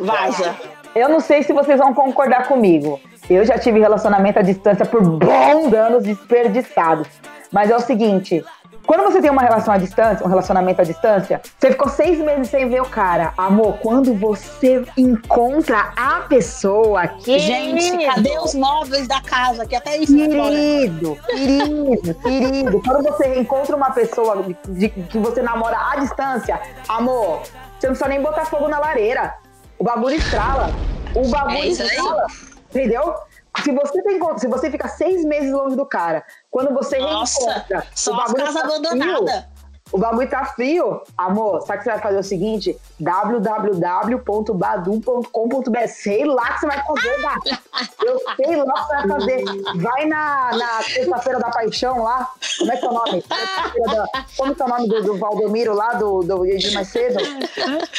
[0.00, 0.56] vaza.
[0.94, 3.00] Eu não sei se vocês vão concordar comigo.
[3.30, 7.06] Eu já tive relacionamento à distância por bons anos desperdiçados.
[7.52, 8.44] Mas é o seguinte,
[8.88, 12.48] quando você tem uma relação à distância, um relacionamento à distância, você ficou seis meses
[12.48, 13.34] sem ver o cara.
[13.36, 17.38] Amor, quando você encontra a pessoa que.
[17.38, 19.66] Gente, cadê os móveis da casa?
[19.66, 22.82] Que até isso Querido, querido, querido.
[22.82, 26.58] Quando você encontra uma pessoa de, que você namora à distância,
[26.88, 27.42] amor,
[27.78, 29.34] você não precisa nem botar fogo na lareira.
[29.78, 30.70] O bagulho estrala.
[31.14, 32.26] O bagulho é estrala.
[32.70, 33.14] Entendeu?
[33.62, 37.86] Se você, tem, se você fica seis meses longe do cara, quando você Nossa, reencontra,
[37.94, 39.44] só o bagulho as casas tá abandonadas.
[39.90, 41.00] O bagulho tá frio.
[41.16, 42.78] Amor, sabe que você vai fazer o seguinte?
[43.00, 47.58] www.badum.com.br Sei lá que você vai fazer, gata.
[48.04, 49.42] Eu sei lá que você vai fazer.
[49.76, 52.30] Vai na, na Terça-feira da Paixão lá.
[52.58, 53.24] Como é que é o nome?
[53.28, 57.18] Da, como que é o nome do, do Valdomiro lá, do, do de Mais Cedo?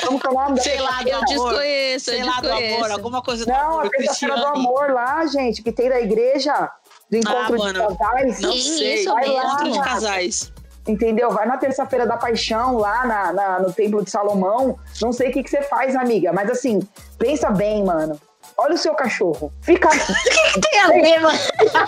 [0.06, 0.62] Como que é o nome?
[0.62, 1.28] Sei lá, do eu amor.
[1.28, 2.06] desconheço.
[2.06, 2.70] Sei eu lá desconheço.
[2.70, 6.00] do amor, alguma coisa do Não, a Terça-feira do Amor lá, gente, que tem da
[6.00, 6.70] igreja
[7.10, 8.40] do encontro ah, mano, de casais.
[8.42, 10.54] Não sei, isso vai lá, encontro de casais.
[10.88, 11.32] Entendeu?
[11.32, 14.78] Vai na terça-feira da paixão, lá na, na, no Templo de Salomão.
[15.02, 16.80] Não sei o que, que você faz, amiga, mas assim,
[17.18, 18.20] pensa bem, mano.
[18.58, 19.52] Olha o seu cachorro.
[19.62, 19.90] Fica.
[19.90, 21.38] O que, que tem a ver, mano?
[21.38, 21.88] Fica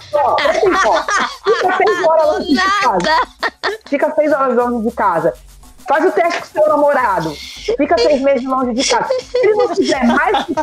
[1.78, 3.28] seis horas longe de casa.
[3.88, 5.34] Fica seis horas longe de casa.
[5.92, 7.32] Faz o teste com o seu namorado.
[7.76, 9.10] Fica seis meses longe de casa.
[9.20, 10.54] Se ele não fizer mais que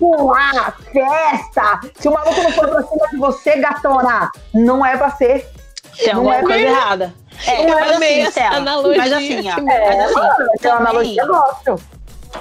[0.00, 5.12] pular, festa, se o maluco não for pra cima de você, gatona, não é pra
[5.12, 5.48] ser.
[5.96, 7.14] Tem Não alguma é coisa errada.
[7.46, 8.98] É, Eu mas assim, essa analogia.
[8.98, 11.80] mas assim, ó, É, mas assim, tem uma analogia, eu gosto.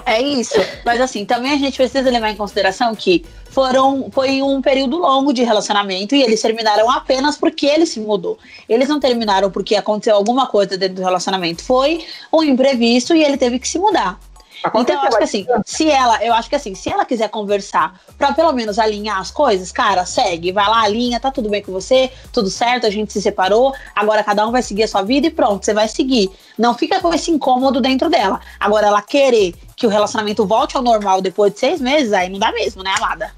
[0.05, 0.55] É isso.
[0.85, 5.33] Mas assim, também a gente precisa levar em consideração que foram, foi um período longo
[5.33, 8.37] de relacionamento e eles terminaram apenas porque ele se mudou.
[8.67, 11.63] Eles não terminaram porque aconteceu alguma coisa dentro do relacionamento.
[11.63, 14.19] Foi um imprevisto e ele teve que se mudar.
[14.65, 17.99] Então eu acho que assim, se ela, eu acho que assim, se ela quiser conversar
[18.17, 21.71] pra pelo menos alinhar as coisas, cara, segue, vai lá, alinha, tá tudo bem com
[21.71, 25.27] você, tudo certo, a gente se separou, agora cada um vai seguir a sua vida
[25.27, 26.29] e pronto, você vai seguir.
[26.57, 28.39] Não fica com esse incômodo dentro dela.
[28.59, 32.39] Agora ela querer que o relacionamento volte ao normal depois de seis meses, aí não
[32.39, 33.31] dá mesmo, né, amada?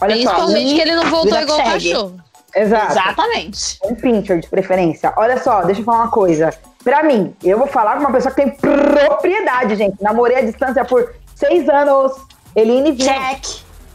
[0.00, 2.20] Olha só, Principalmente que ele não voltou igual cachorro.
[2.54, 2.92] exato.
[2.92, 3.78] Exatamente.
[3.84, 5.12] Um pincher de preferência.
[5.16, 6.54] Olha só, deixa eu falar uma coisa.
[6.84, 10.00] Pra mim, eu vou falar com uma pessoa que tem propriedade, gente.
[10.00, 12.12] Namorei à distância por seis anos.
[12.56, 13.12] Eline vinha.
[13.12, 13.44] Check.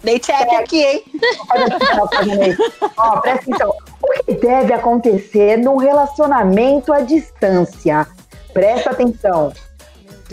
[0.04, 0.54] Dei check Check.
[0.60, 1.04] aqui, hein?
[2.98, 3.74] Ó, presta atenção.
[4.04, 8.06] O que deve acontecer num relacionamento à distância?
[8.54, 9.52] Presta atenção.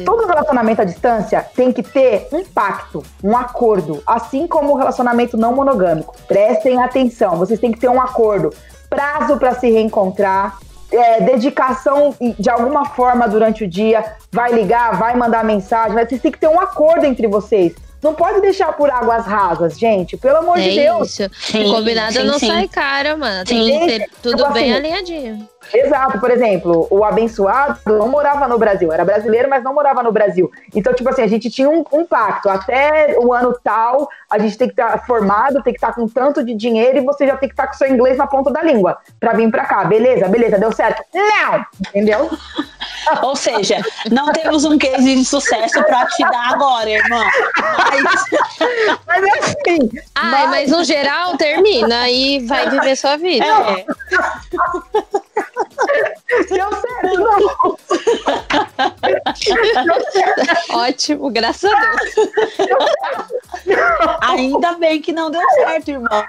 [0.05, 5.36] Todo relacionamento à distância tem que ter um pacto, um acordo, assim como o relacionamento
[5.36, 6.14] não monogâmico.
[6.26, 8.55] Prestem atenção, vocês têm que ter um acordo,
[8.88, 10.59] prazo para se reencontrar,
[10.90, 16.20] é, dedicação de alguma forma durante o dia, vai ligar, vai mandar mensagem, mas vocês
[16.20, 17.74] têm que ter um acordo entre vocês.
[18.03, 21.11] Não pode deixar por águas rasas, gente, pelo amor de É Deus.
[21.20, 21.30] isso.
[21.40, 22.48] Sim, Combinado sim, não sim.
[22.48, 23.44] sai cara, mano.
[23.44, 23.78] Tem Sim.
[23.80, 25.48] que ter tudo Tipo bem assim, alinhadinho.
[25.72, 30.11] Exato, por exemplo, o abençoado não morava no Brasil, era brasileiro, mas não morava no
[30.11, 30.50] Brasil.
[30.74, 32.48] Então, tipo assim, a gente tinha um, um pacto.
[32.48, 36.44] Até o ano tal, a gente tem que estar formado, tem que estar com tanto
[36.44, 38.98] de dinheiro e você já tem que estar com seu inglês na ponta da língua
[39.20, 39.84] pra vir pra cá.
[39.84, 41.03] Beleza, beleza, deu certo?
[41.14, 41.64] Não!
[41.88, 42.28] Entendeu?
[43.22, 43.80] Ou seja,
[44.11, 47.24] não temos um case de sucesso pra te dar agora, irmã.
[47.59, 48.03] Mas
[49.07, 49.90] Mas é assim.
[50.14, 53.44] Ai, mas no geral termina e vai viver sua vida.
[53.44, 53.84] é,
[56.48, 57.76] Deu certo, não.
[60.80, 62.14] Ótimo, graças a Deus.
[64.20, 66.24] ainda bem que não deu certo, irmão.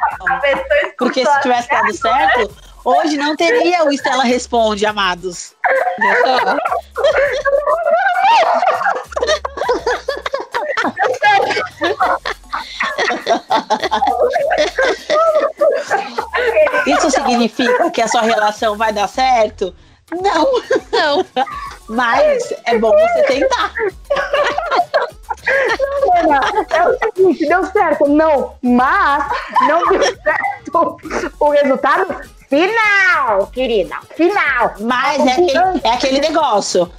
[0.98, 5.56] Porque se tivesse dado certo, hoje não teria o Estela Responde, amados.
[16.86, 19.74] Isso significa que a sua relação vai dar certo?
[20.22, 20.62] Não,
[20.92, 21.26] Não,
[21.90, 23.74] mas é bom você tentar.
[26.16, 29.26] Ana, é o seguinte, deu certo, não, mas
[29.68, 30.98] não deu certo
[31.40, 32.22] o resultado
[32.54, 34.74] final, querida, final.
[34.80, 36.92] Mas é aquele, é aquele negócio.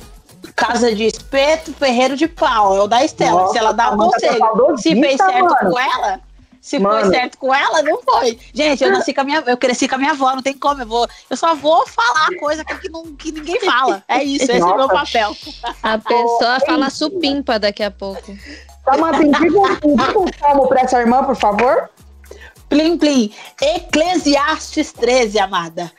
[0.57, 2.77] Casa de espeto, ferreiro de pau.
[2.77, 3.43] É o da Estela.
[3.43, 4.79] Nossa, se ela dá um tá conselho.
[4.79, 5.71] Se fez certo mano.
[5.71, 6.21] com ela,
[6.61, 7.01] se Mano.
[7.01, 8.39] foi certo com ela, não foi.
[8.55, 9.43] Gente, eu nasci com a minha.
[9.47, 10.81] Eu cresci com a minha avó, não tem como.
[10.81, 14.03] Eu, vou, eu só vou falar coisa que, não, que ninguém fala.
[14.09, 14.95] É isso, esse é o meu Nossa.
[14.95, 15.37] papel.
[15.83, 18.35] a pessoa fala supimpa daqui a pouco.
[18.85, 21.91] Samanta, um, indica um salmo pra essa irmã, por favor.
[22.69, 23.33] Plim, plim.
[23.61, 25.93] Eclesiastes 13, amada.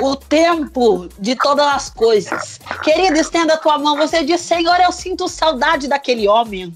[0.00, 2.58] O tempo de todas as coisas.
[2.82, 3.96] Querida, estenda a tua mão.
[3.96, 6.74] Você diz, Senhor, eu sinto saudade daquele homem.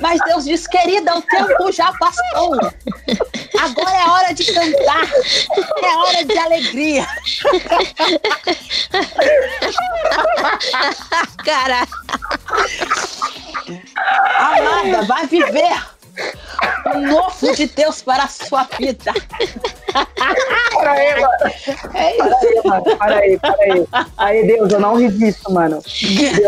[0.00, 2.54] Mas Deus diz, querida, o tempo já passou.
[3.60, 5.06] Agora é hora de cantar.
[5.82, 7.06] É hora de alegria.
[11.44, 11.88] Caralho.
[14.38, 15.95] Amada, vai viver
[16.94, 19.12] o novo de Deus para a sua vida.
[20.72, 21.54] Para aí, mano.
[21.94, 22.96] É Para aí, mano.
[22.96, 23.86] Para aí, para aí.
[24.16, 25.82] Aí, Deus, eu não ri disso, mano.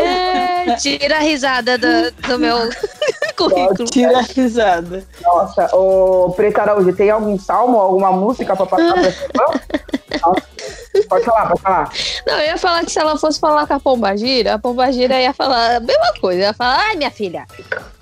[0.01, 2.57] É, tira a risada do, do meu
[3.37, 3.89] currículo.
[3.91, 5.05] Tira a risada.
[5.23, 8.95] Nossa, ô Preta Araújo, tem algum salmo, alguma música pra passar
[9.33, 9.61] pra?
[10.21, 10.49] Nossa.
[11.09, 11.93] Pode falar, pode falar.
[12.27, 15.33] Não, eu ia falar que se ela fosse falar com a Pombagira, a Pombagira ia
[15.33, 16.41] falar a mesma coisa.
[16.41, 17.47] Ia falar, ai, minha filha,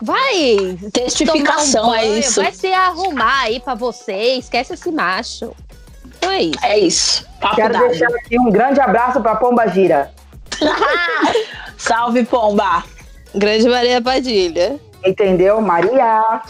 [0.01, 2.43] vai Testificação, um é isso.
[2.43, 5.55] vai se arrumar aí pra você, esquece esse macho.
[6.05, 6.65] Então é isso.
[6.65, 7.29] É isso.
[7.41, 7.89] Papo Quero dado.
[7.89, 10.11] deixar aqui um grande abraço pra Pomba Gira.
[11.77, 12.85] Salve, Pomba.
[13.35, 14.81] Grande Maria Padilha.
[15.05, 15.61] Entendeu?
[15.61, 16.41] Maria,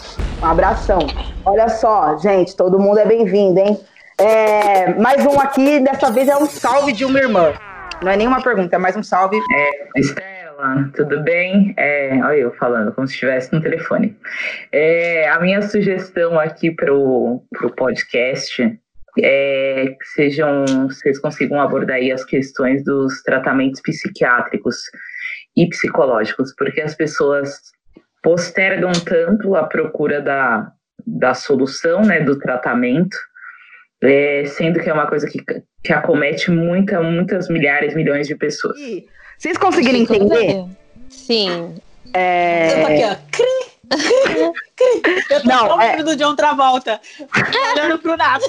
[0.41, 0.99] um abração.
[1.45, 3.79] Olha só, gente, todo mundo é bem-vindo, hein?
[4.17, 7.53] É, mais um aqui, dessa vez é um salve de uma irmã.
[8.01, 9.37] Não é nenhuma pergunta, é mais um salve.
[10.57, 11.73] Estela, tudo bem?
[11.77, 14.17] É, olha eu falando, como se estivesse no telefone.
[14.71, 18.79] É, a minha sugestão aqui pro, pro podcast
[19.19, 24.77] é, que sejam, vocês consigam abordar as questões dos tratamentos psiquiátricos
[25.55, 27.61] e psicológicos, porque as pessoas
[28.23, 30.71] postergam tanto a procura da,
[31.05, 33.15] da solução, né, do tratamento,
[34.01, 35.39] é, sendo que é uma coisa que,
[35.83, 38.77] que acomete muita, muitas milhares, milhões de pessoas.
[39.37, 40.65] Vocês conseguiram entender?
[41.09, 41.75] Sim.
[42.13, 42.71] É...
[42.71, 43.15] Eu tô aqui, ó.
[43.31, 45.23] Cri, cri, cri.
[45.29, 46.99] Eu tô Não, é- do John Travolta.
[47.75, 48.43] Olhando pro nada.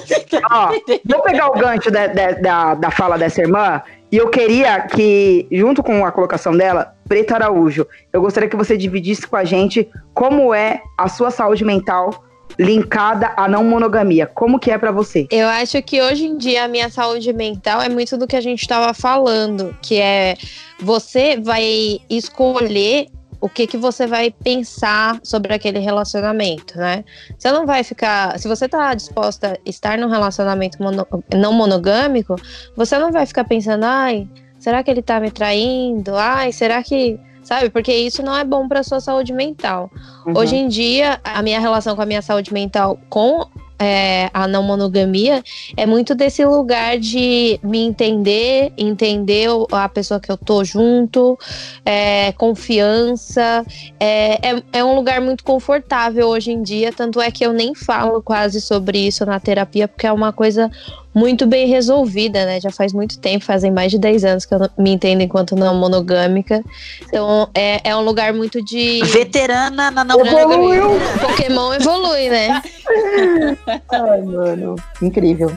[0.51, 0.71] Ó,
[1.05, 3.81] vou pegar o gancho da, da, da, da fala dessa irmã
[4.11, 8.75] e eu queria que, junto com a colocação dela, Preta Araújo, eu gostaria que você
[8.75, 12.23] dividisse com a gente como é a sua saúde mental
[12.57, 14.25] linkada à não monogamia.
[14.25, 15.27] Como que é pra você?
[15.31, 18.41] Eu acho que hoje em dia a minha saúde mental é muito do que a
[18.41, 20.35] gente estava falando, que é
[20.81, 23.07] você vai escolher
[23.41, 27.05] o que que você vai pensar sobre aquele relacionamento, né?
[27.37, 32.35] Você não vai ficar, se você tá disposta a estar num relacionamento mono- não monogâmico,
[32.75, 34.27] você não vai ficar pensando, ai,
[34.57, 36.17] será que ele tá me traindo?
[36.17, 37.17] Ai, será que,
[37.49, 37.71] sabe?
[37.71, 39.89] Porque isso não é bom para sua saúde mental.
[40.23, 40.37] Uhum.
[40.37, 43.43] Hoje em dia, a minha relação com a minha saúde mental com
[43.79, 45.41] é, a não monogamia
[45.75, 51.39] é muito desse lugar de me entender, entender a pessoa que eu tô junto,
[51.83, 53.65] é, confiança.
[53.99, 57.73] É, é, é um lugar muito confortável hoje em dia, tanto é que eu nem
[57.73, 60.69] falo quase sobre isso na terapia, porque é uma coisa
[61.13, 62.61] muito bem resolvida, né?
[62.61, 65.55] Já faz muito tempo, fazem mais de 10 anos que eu não- me entendo enquanto
[65.55, 66.63] não monogâmica.
[67.01, 69.01] Então é, é um lugar muito de.
[69.05, 70.75] Veterana na não monogamia.
[70.75, 70.99] Evoluiu!
[71.19, 72.61] Pokémon evolui, né?
[73.91, 75.51] Ai, mano, incrível.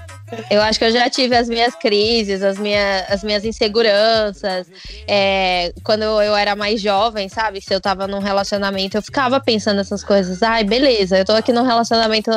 [0.51, 4.67] Eu acho que eu já tive as minhas crises, as, minha, as minhas inseguranças.
[5.07, 7.61] É, quando eu, eu era mais jovem, sabe?
[7.61, 10.43] Se eu tava num relacionamento, eu ficava pensando nessas coisas.
[10.43, 12.31] Ai, beleza, eu tô aqui num relacionamento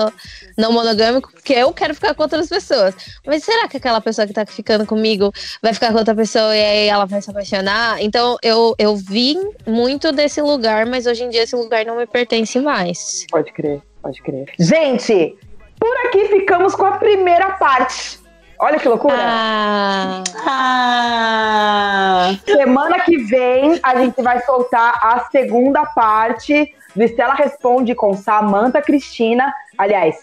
[0.58, 2.94] não monogâmico porque eu quero ficar com outras pessoas.
[3.26, 6.62] Mas será que aquela pessoa que tá ficando comigo vai ficar com outra pessoa e
[6.64, 8.02] aí ela vai se apaixonar?
[8.02, 12.06] Então eu, eu vim muito desse lugar, mas hoje em dia esse lugar não me
[12.06, 13.26] pertence mais.
[13.32, 14.46] Pode crer, pode crer.
[14.60, 15.36] Gente,
[15.80, 18.20] por aqui ficamos com a primeira parte.
[18.58, 19.18] Olha que loucura.
[19.20, 27.94] Ah, Ah, Semana que vem a gente vai soltar a segunda parte do Estela Responde
[27.94, 29.54] com Samanta Cristina.
[29.78, 30.16] Aliás,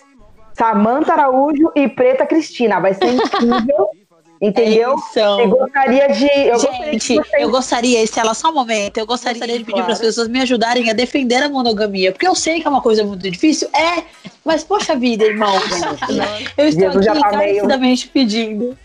[0.54, 2.80] Samanta Araújo e Preta Cristina.
[2.80, 3.88] Vai ser incrível.
[4.42, 4.96] Entendeu?
[5.12, 6.24] Então, Eu gostaria de.
[6.26, 9.64] Eu gostaria Gente, que vocês- eu gostaria, Estela, só um momento, eu gostaria Gostaria, de
[9.64, 12.70] pedir para as pessoas me ajudarem a defender a monogamia, porque eu sei que é
[12.70, 14.02] uma coisa muito difícil, é,
[14.44, 15.54] mas poxa vida, irmão,
[16.58, 18.76] eu estou Jesus aqui tá meio- pedindo.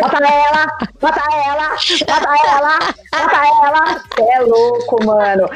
[0.00, 0.66] Mata ela!
[1.02, 1.70] Mata ela!
[2.06, 2.78] Mata ela!
[3.12, 4.00] Mata ela!
[4.14, 5.48] Você é louco, mano.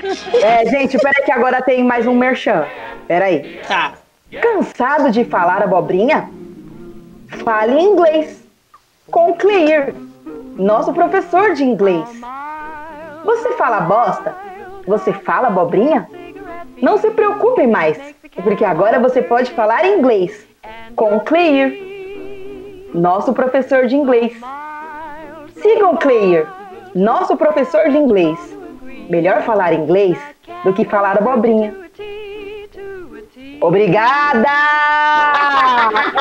[0.43, 2.67] É, gente, peraí que agora tem mais um merchan.
[3.07, 3.61] Peraí.
[3.69, 3.95] Tá.
[4.41, 6.29] Cansado de falar abobrinha?
[7.45, 8.43] Fale inglês.
[9.11, 9.93] Com o Clear,
[10.57, 12.09] nosso professor de inglês.
[13.25, 14.35] Você fala bosta?
[14.87, 16.09] Você fala abobrinha?
[16.81, 17.99] Não se preocupe mais,
[18.43, 20.52] porque agora você pode falar inglês
[20.95, 21.71] com o Clear,
[22.95, 24.33] nosso professor de inglês.
[25.61, 26.47] Sigam o Clear,
[26.95, 28.39] nosso professor de inglês.
[29.09, 30.19] Melhor falar inglês
[30.65, 31.75] do que falar abobrinha.
[33.61, 34.49] Obrigada!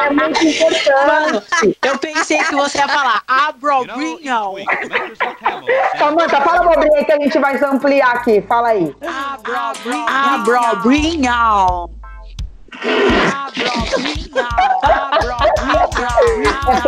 [0.06, 1.78] É muito importante.
[1.82, 4.56] eu pensei que você ia falar abrobrinhão.
[5.98, 8.42] Samanta, fala abobrinha que a gente vai ampliar aqui.
[8.42, 8.96] Fala aí.
[10.08, 11.89] Abrobrinhão.
[12.84, 14.11] É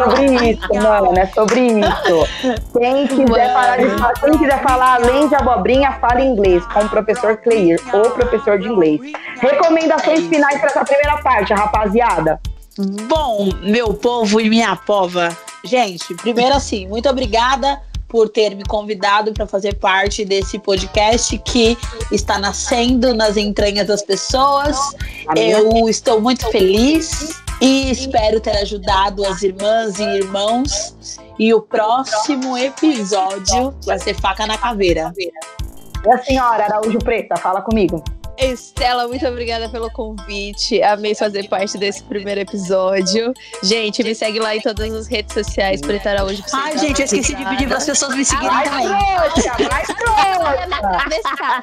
[0.04, 1.18] sobre isso, mano.
[1.18, 2.72] É sobre isso.
[2.78, 6.90] Quem quiser, parar de falar, quem quiser falar além de abobrinha, fala inglês com o
[6.90, 9.02] professor Clear ou professor de inglês.
[9.40, 12.40] Recomendações finais para essa primeira parte, rapaziada.
[13.08, 15.30] Bom, meu povo e minha pova.
[15.64, 17.80] Gente, primeiro assim, muito obrigada
[18.14, 21.76] por ter me convidado para fazer parte desse podcast que
[22.12, 24.78] está nascendo nas entranhas das pessoas.
[25.28, 25.50] Amém.
[25.50, 31.18] Eu estou muito feliz e espero ter ajudado as irmãs e irmãos.
[31.40, 35.14] E o próximo episódio vai ser faca na caveira.
[35.18, 38.04] E a senhora Araújo Preta, fala comigo.
[38.38, 40.82] Estela, muito obrigada pelo convite.
[40.82, 43.34] Amei fazer parte desse primeiro episódio.
[43.62, 46.42] Gente, me segue lá em todas as redes sociais, Preta Araújo.
[46.42, 48.88] vocês Ai, gente, eu esqueci de pedir para as pessoas me seguirem Mais também.
[48.88, 50.14] trouxa, mais trouxa.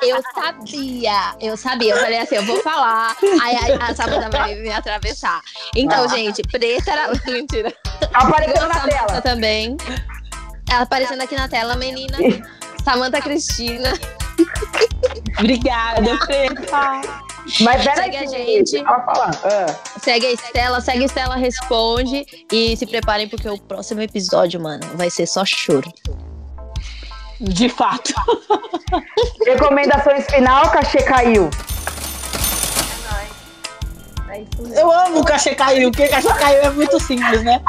[0.03, 1.95] Eu sabia, eu sabia.
[1.95, 5.41] Eu falei assim, eu vou falar, aí a, a Samanta vai me atravessar.
[5.77, 7.11] Então, gente, preta era.
[7.27, 7.73] Mentira.
[8.15, 9.21] Apareceu na tela.
[9.21, 9.77] também.
[10.71, 12.17] Ela aparecendo aqui na tela, menina.
[12.85, 13.93] Samanta Cristina.
[15.39, 17.01] Obrigada, Preta.
[17.61, 18.85] Mas peraí, Segue a gente.
[18.87, 19.67] Ah.
[20.03, 24.83] Segue a Estela, segue a Estela Responde e se preparem porque o próximo episódio, mano,
[24.95, 25.91] vai ser só choro.
[27.41, 28.13] De fato.
[29.47, 31.49] Recomendações final, cachê caiu.
[34.31, 34.79] É isso mesmo.
[34.79, 37.61] Eu amo o cachê caiu, porque cachê caiu é muito simples, né?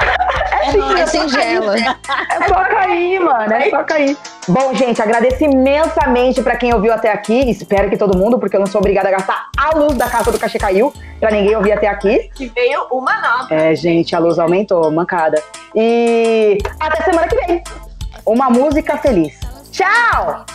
[0.61, 0.99] É, nóis.
[0.99, 1.75] É singela.
[1.75, 3.53] É só cair, mano.
[3.53, 4.15] É só cair.
[4.47, 7.49] Bom, gente, agradeço imensamente pra quem ouviu até aqui.
[7.49, 10.31] Espero que todo mundo, porque eu não sou obrigada a gastar a luz da casa
[10.31, 12.29] do cachê caiu pra ninguém ouvir até aqui.
[12.35, 13.53] Que veio uma nota.
[13.53, 15.41] É, gente, a luz aumentou, mancada.
[15.75, 17.63] E até semana que vem.
[18.23, 19.39] Uma música feliz.
[19.71, 20.45] Tchau!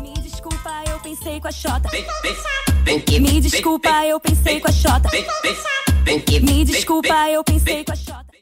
[0.00, 1.88] Me desculpa, eu pensei com a Xota.
[2.88, 5.10] Me desculpa, eu pensei com a Xota.
[6.42, 8.37] Me desculpa, eu pensei com a Xota.